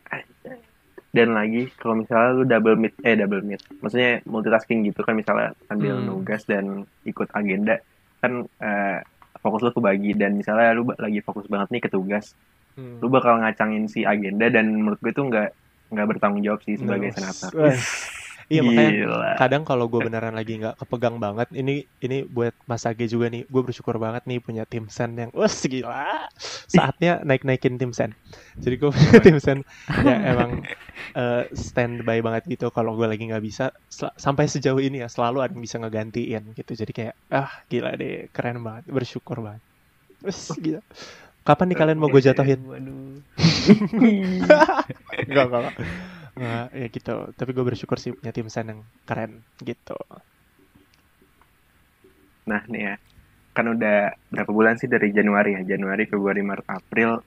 dan 1.11 1.35
lagi 1.35 1.67
kalau 1.75 1.99
misalnya 1.99 2.29
lu 2.31 2.43
double 2.43 2.79
meet 2.79 2.95
eh 3.03 3.19
double 3.19 3.43
meet 3.43 3.59
maksudnya 3.83 4.23
multitasking 4.23 4.87
gitu 4.87 5.03
kan 5.03 5.13
misalnya 5.13 5.51
sambil 5.67 5.99
Hmm. 5.99 6.07
nugas 6.07 6.47
dan 6.47 6.65
ikut 7.03 7.27
agenda 7.31 7.75
kan 8.17 8.47
eh, 8.57 8.99
fokus 9.37 9.59
lu 9.61 9.71
kebagi 9.71 10.15
dan 10.15 10.39
misalnya 10.39 10.71
lu 10.71 10.87
lagi 10.95 11.19
fokus 11.19 11.45
banget 11.45 11.67
nih 11.69 11.81
ke 11.83 11.89
tugas 11.89 12.31
Hmm. 12.71 13.03
lu 13.03 13.11
bakal 13.11 13.35
ngacangin 13.43 13.91
si 13.91 14.07
agenda 14.07 14.47
dan 14.47 14.71
menurut 14.71 14.95
gue 14.97 15.11
itu 15.11 15.19
nggak 15.19 15.49
nggak 15.91 16.07
bertanggung 16.07 16.39
jawab 16.39 16.63
sih 16.63 16.79
sebagai 16.79 17.11
senator. 17.11 17.51
iya 18.51 18.61
makanya 18.67 18.91
Gila. 18.99 19.31
kadang 19.39 19.63
kalau 19.69 19.85
gue 19.91 20.01
beneran 20.05 20.35
lagi 20.39 20.53
nggak 20.59 20.75
kepegang 20.81 21.15
banget 21.23 21.47
ini 21.55 21.87
ini 22.05 22.17
buat 22.27 22.53
Mas 22.69 22.83
Age 22.89 23.05
juga 23.07 23.27
nih 23.33 23.47
gue 23.47 23.61
bersyukur 23.67 23.95
banget 23.97 24.23
nih 24.29 24.39
punya 24.45 24.63
tim 24.71 24.85
sen 24.91 25.11
yang 25.21 25.31
wah 25.31 25.47
gila. 25.73 26.27
Saatnya 26.75 27.11
naik 27.27 27.43
naikin 27.47 27.75
tim 27.79 27.91
sen. 27.95 28.11
Jadi 28.63 28.75
gue 28.81 28.89
punya 28.91 29.19
tim 29.25 29.37
sen 29.39 29.59
yang 30.03 30.19
emang 30.31 30.51
eh, 31.15 31.43
standby 31.55 32.19
banget 32.25 32.43
gitu 32.53 32.67
kalau 32.75 32.95
gue 32.99 33.07
lagi 33.07 33.23
nggak 33.29 33.43
bisa. 33.43 33.65
Sel- 33.87 34.13
sampai 34.19 34.45
sejauh 34.51 34.79
ini 34.83 35.01
ya 35.03 35.07
selalu 35.09 35.37
ada 35.47 35.51
yang 35.55 35.63
bisa 35.63 35.77
ngegantiin 35.81 36.43
gitu. 36.57 36.71
Jadi 36.75 36.91
kayak 36.97 37.15
ah 37.33 37.51
gila 37.71 37.95
deh 37.97 38.27
keren 38.35 38.59
banget 38.67 38.83
bersyukur 38.91 39.39
banget. 39.45 39.63
Wes, 40.25 40.53
gila. 40.61 40.81
Kapan 41.47 41.65
nih 41.73 41.77
kalian 41.79 41.99
mau 42.01 42.09
gue 42.13 42.21
jatuhin? 42.21 42.61
Waduh. 42.69 43.25
Enggak, 45.27 45.45
enggak, 45.47 45.61
enggak. 45.61 45.75
Enggak, 46.41 46.67
ya 46.73 46.87
gitu. 46.89 47.15
Tapi 47.37 47.49
gue 47.53 47.65
bersyukur 47.69 47.97
sih 48.01 48.11
punya 48.17 48.33
tim 48.33 48.47
sen 48.49 48.65
yang 48.73 48.81
keren 49.05 49.31
gitu. 49.61 49.93
Nah 52.49 52.61
nih 52.65 52.81
ya, 52.89 52.93
kan 53.53 53.65
udah 53.69 53.97
berapa 54.33 54.51
bulan 54.51 54.75
sih 54.81 54.89
dari 54.89 55.13
Januari 55.13 55.53
ya? 55.53 55.61
Januari, 55.77 56.09
Februari, 56.09 56.41
Maret, 56.41 56.67
April. 56.67 57.21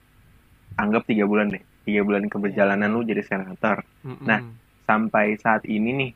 Anggap 0.75 1.07
tiga 1.07 1.23
bulan 1.23 1.47
deh. 1.55 1.63
Tiga 1.87 2.01
bulan 2.03 2.27
keberjalanan 2.27 2.91
lu 2.91 3.07
jadi 3.07 3.23
senator. 3.23 3.79
Mm-mm. 4.03 4.27
Nah, 4.27 4.41
Sampai 4.85 5.33
saat 5.41 5.65
ini 5.65 5.89
nih, 5.97 6.11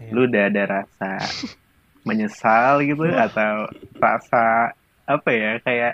Iya. 0.00 0.10
lu 0.10 0.20
udah 0.26 0.42
ada 0.50 0.62
rasa 0.66 1.10
menyesal 2.08 2.82
gitu 2.82 3.06
atau 3.06 3.68
rasa 4.00 4.72
apa 5.06 5.30
ya 5.30 5.52
kayak 5.62 5.92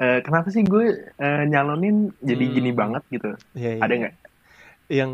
eh, 0.00 0.18
kenapa 0.24 0.48
sih 0.48 0.64
gue 0.64 0.84
eh, 1.20 1.42
nyalonin 1.44 2.08
jadi 2.24 2.44
Hmm. 2.46 2.54
gini 2.56 2.70
banget 2.72 3.02
gitu 3.12 3.30
Iya, 3.52 3.70
iya. 3.76 3.82
ada 3.84 3.94
nggak 4.00 4.14
yang 4.88 5.12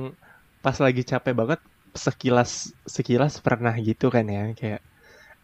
pas 0.66 0.74
lagi 0.82 1.06
capek 1.06 1.30
banget 1.30 1.60
sekilas 1.94 2.74
sekilas 2.82 3.38
pernah 3.38 3.70
gitu 3.78 4.10
kan 4.10 4.26
ya 4.26 4.50
kayak 4.50 4.82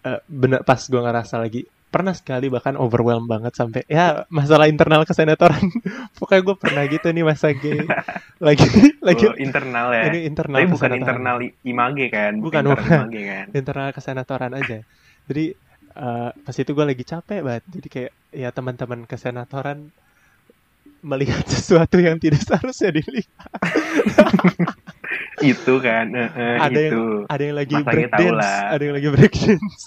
eh, 0.03 0.21
bener 0.27 0.67
pas 0.67 0.83
gue 0.83 0.99
ngerasa 0.99 1.39
lagi 1.39 1.63
pernah 1.93 2.17
sekali 2.17 2.49
bahkan 2.49 2.75
overwhelmed 2.81 3.29
banget 3.29 3.53
sampai 3.53 3.85
ya 3.85 4.25
masalah 4.33 4.65
internal 4.65 5.05
kesenatoran. 5.05 5.61
Pokoknya 6.17 6.41
gue 6.41 6.57
pernah 6.57 6.83
gitu 6.89 7.07
nih 7.13 7.21
masa 7.21 7.53
G 7.53 7.85
lagi 8.41 8.67
lagi 9.07 9.25
Oh, 9.29 9.37
internal 9.37 9.93
ya? 9.93 10.09
Ini 10.09 10.19
internal 10.25 10.59
tapi 10.65 10.73
bukan 10.73 10.91
internal 10.97 11.37
image 11.45 12.09
kan? 12.11 12.33
Bukan, 12.41 12.63
internal 12.65 13.07
image 13.07 13.25
kan? 13.29 13.47
Internal 13.53 13.89
kesenatoran 13.93 14.53
aja. 14.57 14.79
Jadi 15.29 15.45
eh, 15.95 16.31
pas 16.33 16.57
itu 16.57 16.71
gue 16.73 16.87
lagi 16.89 17.05
capek 17.05 17.41
banget. 17.45 17.65
Jadi 17.69 17.89
kayak 17.93 18.13
ya 18.33 18.49
teman-teman 18.51 19.05
kesenatoran 19.05 19.93
melihat 21.05 21.45
sesuatu 21.55 22.01
yang 22.01 22.17
tidak 22.17 22.41
seharusnya 22.41 22.89
dilihat 22.89 23.29
itu 25.53 25.75
kan 25.83 26.07
eh, 26.15 26.57
Ada 26.61 26.79
yang- 26.79 26.93
itu 26.93 27.03
ada 27.27 27.43
yang 27.43 27.57
lagi 27.57 27.75
Mas 27.75 27.83
Agi 27.83 27.87
break 27.89 28.11
tahu 28.13 28.21
dance 28.23 28.39
lah. 28.39 28.59
ada 28.71 28.83
yang 28.83 28.95
lagi 28.99 29.09
break 29.11 29.33
dance. 29.43 29.83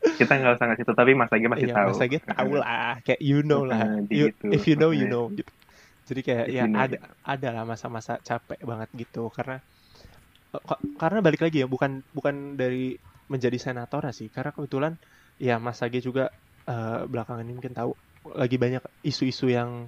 Kita 0.00 0.32
nggak 0.36 0.52
usah 0.56 0.66
ngasih 0.70 0.84
itu 0.84 0.92
tapi 0.96 1.12
Mas 1.16 1.32
Agi 1.32 1.46
masih 1.48 1.66
Iya, 1.68 1.74
tahu 1.76 1.88
Mas 1.92 2.00
Agi 2.00 2.18
tahu 2.22 2.52
lah, 2.56 2.92
kayak 3.04 3.20
you 3.20 3.38
know 3.42 3.62
lah. 3.64 3.84
You- 4.08 4.32
gitu. 4.32 4.46
if 4.52 4.62
you 4.68 4.76
know, 4.76 4.90
you 4.92 5.06
know 5.08 5.28
gitu. 5.32 5.52
Jadi 6.10 6.20
kayak 6.26 6.46
If 6.50 6.54
ya 6.56 6.64
you 6.66 6.72
know, 6.72 6.80
ada 6.82 6.96
ada 7.22 7.48
lah 7.54 7.64
masa-masa 7.68 8.18
capek 8.20 8.60
banget 8.66 8.88
gitu. 8.96 9.30
Karena 9.30 9.60
ka- 10.50 10.82
karena 10.98 11.18
balik 11.22 11.40
lagi 11.44 11.62
ya 11.62 11.68
bukan 11.70 12.02
bukan 12.10 12.58
dari 12.58 12.96
menjadi 13.30 13.58
senator 13.60 14.02
sih. 14.10 14.26
Karena 14.32 14.50
kebetulan 14.50 14.92
ya 15.38 15.56
Mas 15.62 15.78
Agi 15.80 16.02
juga 16.02 16.26
eh, 16.66 17.00
belakangan 17.06 17.44
ini 17.46 17.54
mungkin 17.54 17.74
tahu 17.76 17.90
lagi 18.36 18.56
banyak 18.60 18.82
isu-isu 19.06 19.46
yang 19.48 19.86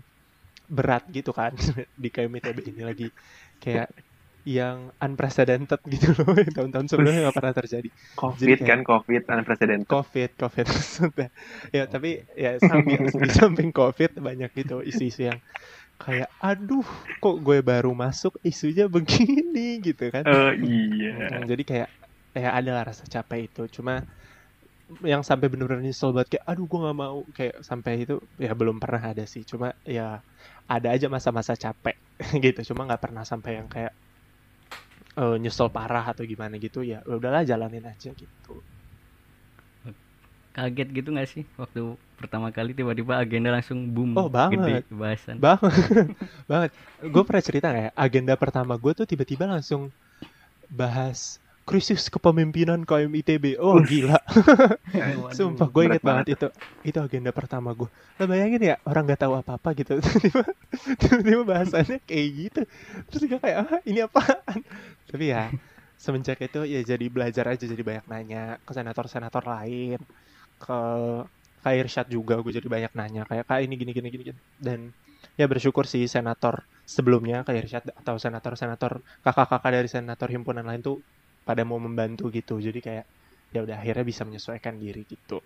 berat 0.70 1.04
gitu 1.10 1.34
kan. 1.34 1.52
Di 2.02 2.08
KMITB 2.08 2.58
ini 2.70 2.82
lagi 2.86 3.06
kayak 3.58 3.90
yang 4.42 4.90
unprecedented 4.98 5.78
gitu 5.92 6.12
loh 6.18 6.35
tahun-tahun 6.35 6.90
sebelumnya 6.90 7.31
nggak 7.31 7.37
pernah 7.38 7.55
terjadi 7.55 7.88
covid 8.14 8.42
Jadi 8.42 8.55
kayak- 8.59 8.68
kan 8.68 8.81
covid 8.83 9.22
unprecedented 9.28 9.87
COVID, 9.87 10.31
COVID. 10.35 10.66
Ya, 11.76 11.85
tapi 11.87 12.11
ya 12.35 12.59
sambil 12.59 13.07
di 13.22 13.31
samping 13.31 13.70
COVID 13.70 14.18
banyak 14.18 14.50
gitu 14.52 14.83
isu-isu 14.83 15.31
yang 15.31 15.38
kayak 15.96 16.26
aduh 16.42 16.83
kok 17.18 17.37
gue 17.38 17.62
baru 17.62 17.94
masuk 17.94 18.35
isunya 18.42 18.90
begini 18.90 19.78
gitu 19.78 20.11
kan. 20.11 20.26
oh 20.26 20.50
iya 20.59 21.38
Jadi 21.46 21.62
kayak 21.62 21.88
ya 22.35 22.50
ada 22.50 22.70
lah 22.74 22.85
rasa 22.85 23.07
capek 23.07 23.46
itu. 23.46 23.62
Cuma 23.70 24.02
yang 25.07 25.22
sampai 25.22 25.48
bener-bener 25.48 25.81
nyesel 25.81 26.11
banget 26.12 26.37
kayak 26.37 26.44
aduh 26.50 26.66
gue 26.66 26.78
nggak 26.83 26.98
mau 26.98 27.18
kayak 27.31 27.57
sampai 27.62 28.05
itu 28.05 28.18
ya 28.37 28.52
belum 28.52 28.83
pernah 28.83 29.14
ada 29.14 29.22
sih. 29.24 29.46
Cuma 29.46 29.70
ya 29.87 30.20
ada 30.66 30.88
aja 30.90 31.07
masa-masa 31.07 31.55
capek 31.55 31.94
gitu. 32.42 32.74
Cuma 32.74 32.85
nggak 32.85 32.98
pernah 33.00 33.22
sampai 33.22 33.62
yang 33.62 33.70
kayak 33.70 33.94
eh, 35.20 35.35
nyesel 35.42 35.68
parah 35.77 36.05
atau 36.12 36.25
gimana 36.33 36.55
gitu 36.64 36.79
ya 36.92 36.98
udahlah 37.18 37.42
jalanin 37.51 37.85
aja 37.92 38.11
gitu. 38.22 38.53
Kaget 40.57 40.88
gitu 40.96 41.09
nggak 41.14 41.29
sih 41.33 41.44
waktu 41.61 41.81
pertama 42.18 42.48
kali 42.57 42.70
tiba-tiba 42.79 43.14
agenda 43.22 43.48
langsung 43.57 43.79
boom 43.96 44.12
Oh, 44.14 44.29
banget. 44.29 44.85
gede 44.85 44.85
bahasan. 45.01 45.38
banget 45.44 45.72
banget 46.51 46.70
gue 47.01 47.22
pernah 47.25 47.44
cerita 47.48 47.66
nggak 47.72 47.85
ya 47.88 47.92
agenda 47.96 48.35
pertama 48.37 48.72
gue 48.77 48.92
tuh 48.98 49.07
tiba-tiba 49.09 49.44
langsung 49.48 49.83
bahas 50.68 51.41
krisis 51.62 52.11
kepemimpinan 52.11 52.83
KMITB 52.83 53.59
oh 53.62 53.79
gila. 53.83 54.18
Sumpah 55.37 55.68
gue 55.70 55.83
inget 55.87 56.03
banget 56.03 56.27
itu. 56.35 56.48
Itu 56.83 56.98
agenda 56.98 57.31
pertama 57.31 57.70
gue 57.72 57.88
lo 58.20 58.25
bayangin 58.29 58.62
ya 58.62 58.77
orang 58.87 59.09
nggak 59.09 59.22
tahu 59.27 59.35
apa 59.38 59.59
apa 59.59 59.68
gitu. 59.79 59.98
Tiba-tiba 60.03 60.44
tiba-tiba 60.98 61.42
bahasannya 61.46 61.98
kayak 62.05 62.29
gitu. 62.35 62.62
Terus 63.11 63.22
gue 63.31 63.38
kayak 63.38 63.57
ah 63.66 63.81
ini 63.87 64.03
apaan? 64.03 64.59
Tapi 65.11 65.25
ya 65.31 65.51
semenjak 66.03 66.42
itu 66.42 66.66
ya 66.66 66.83
jadi 66.83 67.07
belajar 67.07 67.46
aja 67.46 67.62
jadi 67.62 67.79
banyak 67.79 68.07
nanya 68.11 68.59
ke 68.66 68.72
senator-senator 68.75 69.46
lain 69.46 70.03
ke 70.59 70.81
kayak 71.62 71.79
Irsyad 71.87 72.07
juga 72.11 72.42
gue 72.42 72.51
jadi 72.51 72.66
banyak 72.66 72.92
nanya 72.98 73.22
kayak 73.22 73.46
kak 73.46 73.62
ini 73.62 73.79
gini 73.79 73.94
gini 73.94 74.09
gini 74.11 74.25
gini. 74.35 74.40
dan 74.59 74.90
ya 75.38 75.46
bersyukur 75.46 75.87
sih 75.87 76.11
senator 76.11 76.66
sebelumnya 76.83 77.46
kayak 77.46 77.70
Irsyad 77.70 77.85
atau 77.94 78.18
senator-senator 78.18 78.98
kakak-kakak 79.22 79.70
dari 79.70 79.87
senator 79.87 80.27
himpunan 80.27 80.66
lain 80.66 80.83
tuh 80.83 80.98
pada 81.42 81.66
mau 81.66 81.78
membantu 81.78 82.31
gitu. 82.31 82.59
Jadi 82.59 82.81
kayak 82.83 83.07
ya 83.52 83.61
udah 83.62 83.76
akhirnya 83.78 84.05
bisa 84.07 84.24
menyesuaikan 84.24 84.81
diri 84.81 85.05
gitu. 85.07 85.42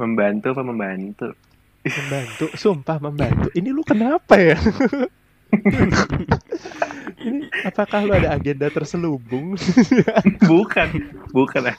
Membantu 0.00 0.46
apa 0.52 0.62
membantu? 0.66 1.28
Membantu 1.84 2.46
sumpah 2.56 2.98
membantu. 2.98 3.48
Ini 3.54 3.68
lu 3.70 3.84
kenapa 3.86 4.40
ya? 4.40 4.58
Ini 7.24 7.48
apakah 7.64 8.04
lu 8.04 8.12
ada 8.12 8.36
agenda 8.36 8.68
terselubung? 8.68 9.56
Bukan 10.44 10.88
bukan. 11.32 11.72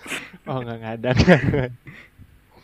Oh 0.50 0.58
nggak 0.63 0.78
nggak 0.80 0.94
ada 1.02 1.12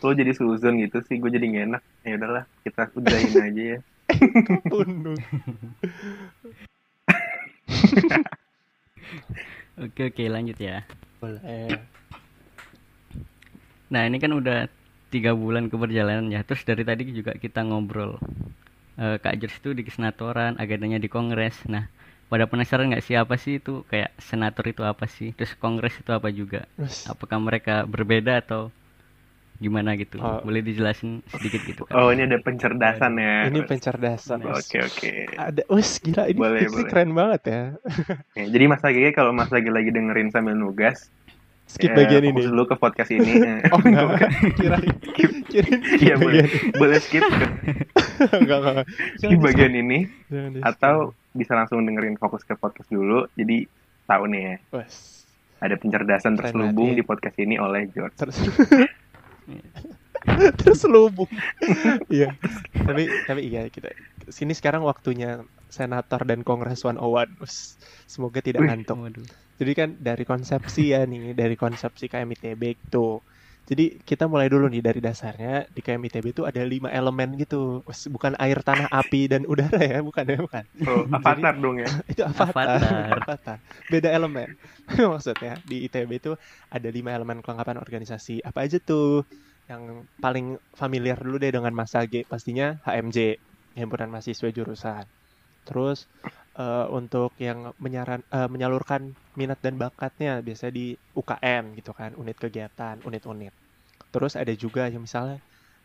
lo 0.01 0.17
jadi 0.17 0.33
suzon 0.33 0.81
gitu 0.81 0.97
sih 1.05 1.21
gue 1.21 1.29
jadi 1.29 1.45
nggak 1.45 1.65
enak. 1.69 1.83
Ya 2.01 2.17
udahlah 2.17 2.49
kita 2.65 2.89
udahin 2.97 3.37
aja 3.45 3.63
ya. 3.77 3.79
Tunduk. 4.65 5.21
Oke 9.79 10.11
oke 10.11 10.23
lanjut 10.27 10.57
ya. 10.59 10.83
boleh 11.19 11.41
Nah 13.91 14.07
ini 14.07 14.17
kan 14.23 14.31
udah 14.31 14.71
tiga 15.11 15.35
bulan 15.35 15.67
keberjalanan 15.67 16.31
ya. 16.31 16.41
Terus 16.47 16.63
dari 16.63 16.83
tadi 16.87 17.11
juga 17.11 17.35
kita 17.35 17.63
ngobrol. 17.67 18.17
Eh, 18.99 19.17
Kak 19.19 19.35
Jers 19.39 19.55
itu 19.59 19.75
di 19.75 19.83
senatoran, 19.87 20.55
agendanya 20.59 20.99
di 20.99 21.11
kongres. 21.11 21.59
Nah 21.67 21.87
pada 22.31 22.47
penasaran 22.47 22.87
nggak 22.91 23.03
sih 23.03 23.19
apa 23.19 23.35
sih 23.35 23.59
itu 23.59 23.83
kayak 23.91 24.15
senator 24.19 24.63
itu 24.71 24.83
apa 24.87 25.05
sih? 25.11 25.35
Terus 25.35 25.51
kongres 25.59 25.95
itu 25.99 26.11
apa 26.15 26.31
juga? 26.31 26.63
Apakah 27.03 27.37
mereka 27.43 27.83
berbeda 27.83 28.39
atau 28.39 28.71
gimana 29.61 29.93
gitu? 29.93 30.17
Oh. 30.17 30.41
Boleh 30.41 30.65
dijelasin 30.65 31.21
sedikit 31.29 31.61
gitu 31.63 31.85
kan? 31.85 31.93
oh 31.93 32.09
ini 32.09 32.25
ada 32.25 32.41
pencerdasan 32.41 33.13
ya. 33.15 33.45
Ini 33.45 33.61
pencerdasan. 33.63 34.41
Oke 34.49 34.81
oke. 34.81 35.11
Ada 35.37 35.61
wes 35.69 36.01
gila 36.01 36.25
ini 36.25 36.39
Boleh, 36.41 36.65
ini 36.65 36.73
boleh. 36.73 36.89
keren 36.89 37.11
banget 37.13 37.41
ya. 37.45 37.61
Ya, 38.41 38.45
jadi 38.49 38.65
mas 38.65 38.81
lagi 38.81 38.99
kalau 39.13 39.31
mas 39.31 39.53
lagi 39.53 39.69
lagi 39.69 39.93
dengerin 39.93 40.33
sambil 40.33 40.57
nugas 40.57 41.13
skip 41.69 41.93
eh, 41.93 42.03
bagian 42.03 42.25
fokus 42.27 42.43
ini. 42.43 42.49
dulu 42.51 42.63
ke 42.67 42.75
podcast 42.75 43.11
ini. 43.13 43.31
Eh. 43.37 43.61
oh 43.73 43.79
enggak 43.85 44.03
kirain 44.57 44.91
kirain 45.47 45.79
skip 45.85 46.01
Iya, 46.03 46.15
boleh. 46.17 46.43
boleh 46.75 46.97
skip. 46.99 47.23
Ke 47.23 48.35
enggak 48.41 48.57
enggak. 48.59 48.85
Jangan 49.21 49.39
bagian 49.39 49.73
ini. 49.77 49.99
Jangan 50.27 50.51
atau 50.65 50.95
bisa 51.31 51.55
langsung 51.55 51.85
dengerin 51.85 52.17
fokus 52.19 52.43
ke 52.43 52.57
podcast 52.57 52.89
dulu. 52.91 53.29
Jadi 53.37 53.69
tahu 54.03 54.23
nih 54.27 54.41
ya. 54.41 54.55
Wes. 54.75 55.23
Ada 55.61 55.77
pencerdasan 55.77 56.35
terselubung 56.35 56.97
banget, 56.97 56.99
di 56.99 57.03
podcast 57.05 57.37
ini 57.37 57.55
oleh 57.61 57.85
George 57.93 58.17
terus 60.61 60.85
terselubung 60.85 61.29
iya. 62.13 62.37
Tapi 62.85 63.09
tapi 63.25 63.41
iya 63.49 63.65
kita 63.73 63.89
sini 64.29 64.53
sekarang 64.53 64.85
waktunya 64.85 65.41
senator 65.71 66.21
dan 66.27 66.43
kongres 66.43 66.83
101 66.83 67.39
Us, 67.41 67.79
semoga 68.05 68.43
tidak 68.43 68.67
ngantuk. 68.67 69.25
jadi 69.55 69.71
kan 69.73 69.89
dari 69.97 70.23
konsepsi 70.27 70.91
ya 70.91 71.07
nih 71.07 71.31
dari 71.31 71.55
konsepsi 71.55 72.11
KMITB 72.11 72.61
itu 72.75 73.23
jadi 73.69 74.01
kita 74.03 74.25
mulai 74.25 74.49
dulu 74.49 74.67
nih 74.67 74.83
dari 74.83 74.99
dasarnya 74.99 75.69
di 75.69 75.79
KMITB 75.79 76.33
itu 76.33 76.43
ada 76.43 76.59
lima 76.65 76.89
elemen 76.89 77.37
gitu 77.37 77.85
bukan 78.09 78.33
air 78.41 78.59
tanah 78.59 78.89
api 78.89 79.31
dan 79.31 79.45
udara 79.45 79.79
ya 79.79 79.99
bukan 80.01 80.25
ya 80.27 80.39
bukan 80.41 80.63
oh, 80.89 81.05
avatar 81.13 81.55
dong 81.55 81.77
ya 81.79 81.89
itu 82.11 82.21
avatar. 82.25 82.81
Avatar. 82.81 83.17
Avatar. 83.21 83.57
Beda 83.87 84.09
elemen. 84.11 84.57
Maksudnya 85.13 85.61
di 85.63 85.87
ITB 85.87 86.11
itu 86.19 86.31
ada 86.67 86.89
lima 86.89 87.13
elemen 87.13 87.39
kelengkapan 87.39 87.79
organisasi. 87.79 88.43
Apa 88.43 88.65
aja 88.67 88.77
tuh? 88.81 89.23
Yang 89.69 90.03
paling 90.19 90.59
familiar 90.75 91.15
dulu 91.15 91.39
deh 91.39 91.53
dengan 91.53 91.71
Mas 91.71 91.95
Age 91.95 92.27
pastinya 92.27 92.81
HMJ, 92.83 93.39
Himpunan 93.77 94.11
Mahasiswa 94.11 94.51
Jurusan. 94.51 95.07
Terus 95.63 96.11
eh, 96.57 96.87
untuk 96.91 97.35
yang 97.39 97.71
menyaran 97.79 98.21
eh, 98.31 98.49
menyalurkan 98.51 99.15
minat 99.39 99.59
dan 99.63 99.75
bakatnya 99.79 100.43
biasanya 100.43 100.73
di 100.75 100.87
UKM 101.15 101.75
gitu 101.79 101.91
kan, 101.95 102.11
unit 102.19 102.37
kegiatan, 102.39 102.99
unit-unit. 103.03 103.53
Terus 104.13 104.33
ada 104.39 104.53
juga 104.55 104.87
yang 104.91 105.03
misalnya 105.07 105.39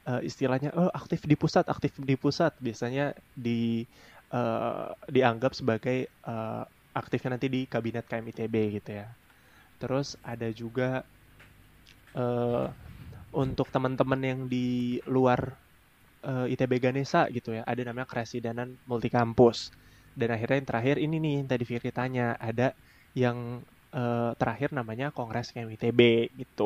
eh, 0.09 0.23
istilahnya 0.27 0.71
oh 0.77 0.91
aktif 0.95 1.25
di 1.27 1.37
pusat, 1.39 1.67
aktif 1.71 1.97
di 2.01 2.17
pusat 2.19 2.53
biasanya 2.63 3.15
di 3.37 3.87
eh, 4.35 4.89
dianggap 5.11 5.53
sebagai 5.57 5.99
eh, 6.11 6.65
aktifnya 6.97 7.37
nanti 7.39 7.49
di 7.53 7.61
kabinet 7.71 8.07
KMITB 8.11 8.57
gitu 8.81 8.91
ya. 9.03 9.09
Terus 9.81 10.17
ada 10.25 10.49
juga 10.55 11.05
eh, 12.17 12.67
untuk 13.35 13.69
teman-teman 13.75 14.21
yang 14.23 14.41
di 14.49 14.99
luar 15.09 15.41
ITB 16.27 16.83
Ganesa 16.83 17.31
gitu 17.31 17.55
ya, 17.55 17.63
ada 17.63 17.83
namanya 17.87 18.09
keresidenan 18.11 18.77
multikampus. 18.89 19.71
Dan 20.19 20.29
akhirnya 20.35 20.57
yang 20.61 20.69
terakhir 20.71 20.97
ini 21.05 21.17
nih 21.25 21.37
tadi 21.51 21.65
Fikri 21.71 21.91
tanya, 21.99 22.23
ada 22.49 22.65
yang 23.23 23.39
eh, 23.97 24.31
terakhir 24.41 24.69
namanya 24.79 25.07
Kongres 25.17 25.49
KMITB 25.55 26.01
gitu. 26.41 26.63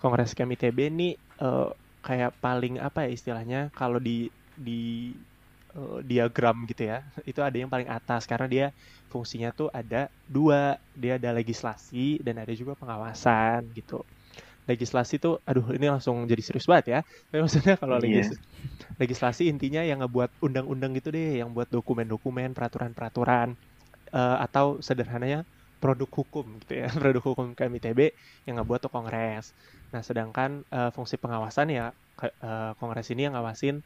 Kongres 0.00 0.30
KMITB 0.38 0.78
ini 0.92 1.04
eh, 1.42 1.68
kayak 2.06 2.30
paling 2.44 2.74
apa 2.86 2.98
ya 3.06 3.10
istilahnya 3.16 3.58
kalau 3.78 3.98
di 4.08 4.10
di 4.66 4.72
eh, 5.74 5.98
diagram 6.08 6.56
gitu 6.70 6.82
ya 6.92 6.98
itu 7.30 7.40
ada 7.46 7.56
yang 7.62 7.70
paling 7.72 7.88
atas 7.90 8.22
karena 8.30 8.46
dia 8.54 8.66
fungsinya 9.12 9.48
tuh 9.58 9.68
ada 9.80 9.96
dua 10.36 10.78
dia 10.94 11.12
ada 11.18 11.30
legislasi 11.38 12.20
dan 12.26 12.34
ada 12.42 12.52
juga 12.60 12.72
pengawasan 12.80 13.60
gitu 13.78 13.94
legislasi 14.70 15.14
tuh 15.24 15.34
aduh 15.48 15.66
ini 15.76 15.86
langsung 15.92 16.16
jadi 16.30 16.42
serius 16.44 16.66
banget 16.70 16.86
ya. 16.94 17.00
Tapi 17.30 17.40
maksudnya 17.44 17.74
kalau 17.80 17.96
Iya. 18.04 18.24
legis- 18.24 18.38
legislasi 19.00 19.48
intinya 19.52 19.82
yang 19.84 20.02
ngebuat 20.04 20.30
undang-undang 20.46 20.92
gitu 20.98 21.08
deh 21.14 21.40
yang 21.42 21.50
buat 21.56 21.68
dokumen-dokumen 21.72 22.52
peraturan-peraturan 22.56 23.48
eh, 24.14 24.36
atau 24.46 24.80
sederhananya 24.86 25.44
produk 25.82 26.08
hukum 26.10 26.46
gitu 26.64 26.74
ya. 26.84 26.88
Produk 27.02 27.22
hukum 27.24 27.52
KMITB 27.58 28.00
yang 28.48 28.60
ngebuat 28.60 28.80
tuh 28.88 28.92
kongres. 28.94 29.52
Nah 29.92 30.02
sedangkan 30.04 30.64
eh, 30.72 30.90
fungsi 30.96 31.16
pengawasan 31.20 31.68
ya 31.74 31.86
eh, 32.24 32.72
kongres 32.78 33.08
ini 33.14 33.28
yang 33.28 33.34
ngawasin 33.36 33.76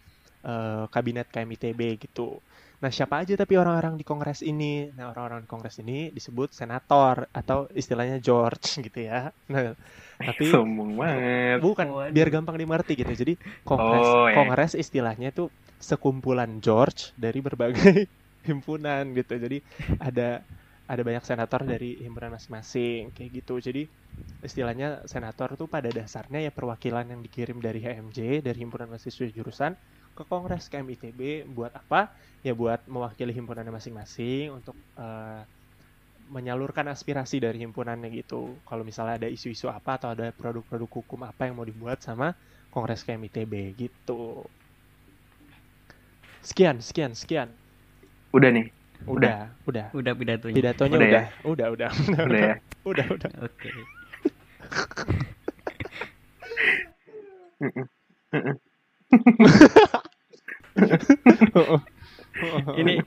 eh, 0.47 0.85
kabinet 0.95 1.27
KMITB 1.33 1.81
gitu 2.01 2.43
nah 2.79 2.91
siapa 2.91 3.27
aja 3.27 3.35
tapi 3.35 3.59
orang-orang 3.59 3.99
di 3.99 4.07
kongres 4.07 4.41
ini 4.43 4.87
nah 4.95 5.11
orang-orang 5.11 5.43
di 5.43 5.49
kongres 5.51 5.83
ini 5.83 6.15
disebut 6.15 6.55
senator 6.55 7.27
atau 7.35 7.67
istilahnya 7.75 8.23
George 8.23 8.67
gitu 8.87 8.99
ya 9.03 9.35
nah 9.51 9.75
tapi 10.19 10.47
Sombong 10.47 10.95
banget. 10.95 11.59
bukan 11.59 11.87
Waduh. 11.91 12.15
biar 12.15 12.29
gampang 12.31 12.55
dimengerti 12.55 12.93
gitu 12.95 13.13
jadi 13.13 13.35
kongres 13.67 14.07
Oh, 14.07 14.31
ya. 14.31 14.35
kongres 14.39 14.73
istilahnya 14.75 15.35
itu 15.35 15.51
sekumpulan 15.79 16.63
George 16.63 17.15
dari 17.15 17.39
berbagai 17.43 18.07
himpunan 18.49 19.11
gitu 19.15 19.35
jadi 19.37 19.59
ada 19.99 20.47
ada 20.89 21.03
banyak 21.05 21.25
senator 21.27 21.67
dari 21.67 21.99
himpunan 22.01 22.31
masing-masing 22.33 23.11
kayak 23.13 23.43
gitu 23.43 23.59
jadi 23.61 23.91
istilahnya 24.41 25.05
senator 25.05 25.55
tuh 25.55 25.69
pada 25.69 25.91
dasarnya 25.91 26.41
ya 26.41 26.51
perwakilan 26.55 27.07
yang 27.11 27.21
dikirim 27.21 27.59
dari 27.59 27.83
HMJ 27.83 28.41
dari 28.47 28.59
himpunan 28.63 28.89
mahasiswa 28.89 29.27
jurusan 29.29 29.75
ke 30.19 30.27
kongres 30.27 30.67
KMITB 30.67 31.47
buat 31.55 31.71
apa 31.71 32.11
ya 32.43 32.51
buat 32.51 32.83
mewakili 32.91 33.31
himpunannya 33.31 33.71
masing-masing 33.71 34.51
untuk 34.51 34.75
eh, 34.99 35.43
menyalurkan 36.27 36.91
aspirasi 36.91 37.39
dari 37.39 37.63
himpunannya 37.63 38.11
gitu. 38.11 38.59
Kalau 38.67 38.83
misalnya 38.83 39.23
ada 39.23 39.29
isu-isu 39.31 39.71
apa 39.71 39.95
atau 39.95 40.11
ada 40.11 40.35
produk-produk 40.35 40.91
hukum 40.91 41.23
apa 41.23 41.47
yang 41.47 41.55
mau 41.55 41.65
dibuat 41.65 42.03
sama 42.03 42.35
Kongres 42.75 43.07
KMITB 43.07 43.79
gitu. 43.79 44.43
Sekian, 46.43 46.83
sekian, 46.83 47.15
sekian. 47.15 47.49
Udah 48.35 48.51
nih, 48.51 48.67
Udah, 49.07 49.55
udah. 49.65 49.95
Udah 49.95 50.13
pidatonya. 50.19 50.57
Pidatonya 50.59 50.99
Udah 50.99 51.07
udah, 51.07 51.23
ya? 51.23 51.31
udah, 51.47 51.67
udah, 51.71 51.91
udah 52.27 52.41
ya. 52.43 52.55
udah, 52.91 53.07
udah. 53.15 53.31
Oke. 53.47 53.71
Ini 62.79 63.03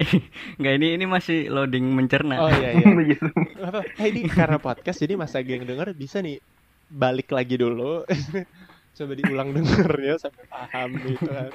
enggak 0.60 0.74
ini 0.76 0.88
ini 1.00 1.06
masih 1.08 1.48
loading 1.48 1.88
mencerna. 1.96 2.36
Oh 2.44 2.52
iya 2.52 2.76
iya. 2.76 3.16
Eh, 4.02 4.08
ini 4.12 4.28
karena 4.28 4.60
podcast 4.60 5.00
jadi 5.00 5.16
Mas 5.16 5.32
Agi 5.32 5.56
yang 5.56 5.64
denger 5.64 5.96
bisa 5.96 6.20
nih 6.20 6.44
balik 6.92 7.32
lagi 7.32 7.56
dulu. 7.56 8.04
Coba 8.98 9.14
diulang 9.16 9.56
denger 9.56 9.88
ya 10.04 10.16
sampai 10.20 10.44
paham 10.52 10.90
gitu 11.00 11.32
kan. 11.32 11.52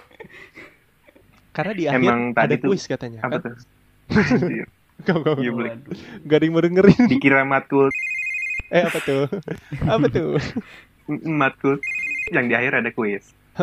Karena 1.52 1.72
di 1.76 1.84
akhir 1.84 2.00
Emang 2.00 2.20
tadi 2.32 2.56
ada 2.56 2.56
tuh- 2.64 2.70
kuis 2.72 2.84
katanya. 2.88 3.20
Apa 3.20 3.44
kan? 3.44 3.52
tuh? 3.52 3.54
Anjir. 4.16 4.66
Gak, 5.04 5.12
gak, 5.20 6.36
ada 6.40 6.44
yang 6.48 6.54
mau 6.56 6.64
dengerin. 6.64 7.04
Dikira 7.04 7.44
matkul, 7.44 7.92
Eh 8.72 8.80
apa 8.80 8.98
tuh? 9.04 9.28
Apa 9.84 10.08
tuh? 10.08 10.40
matkul 11.22 11.76
yang 12.32 12.48
di 12.48 12.56
akhir 12.56 12.80
ada 12.80 12.90
kuis. 12.96 13.36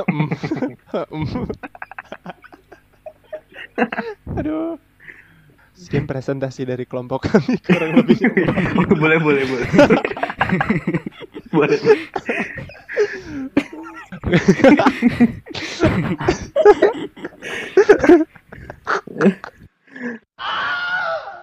Aduh. 4.40 4.80
Sekian 5.74 6.06
presentasi 6.06 6.70
dari 6.70 6.86
kelompok 6.86 7.34
kami 7.34 7.58
kurang 7.66 7.98
lebih. 7.98 8.18
boleh, 9.02 9.18
boleh, 9.18 9.44
boleh. 9.50 9.68
boleh. 11.54 11.80
Ah! 20.38 21.42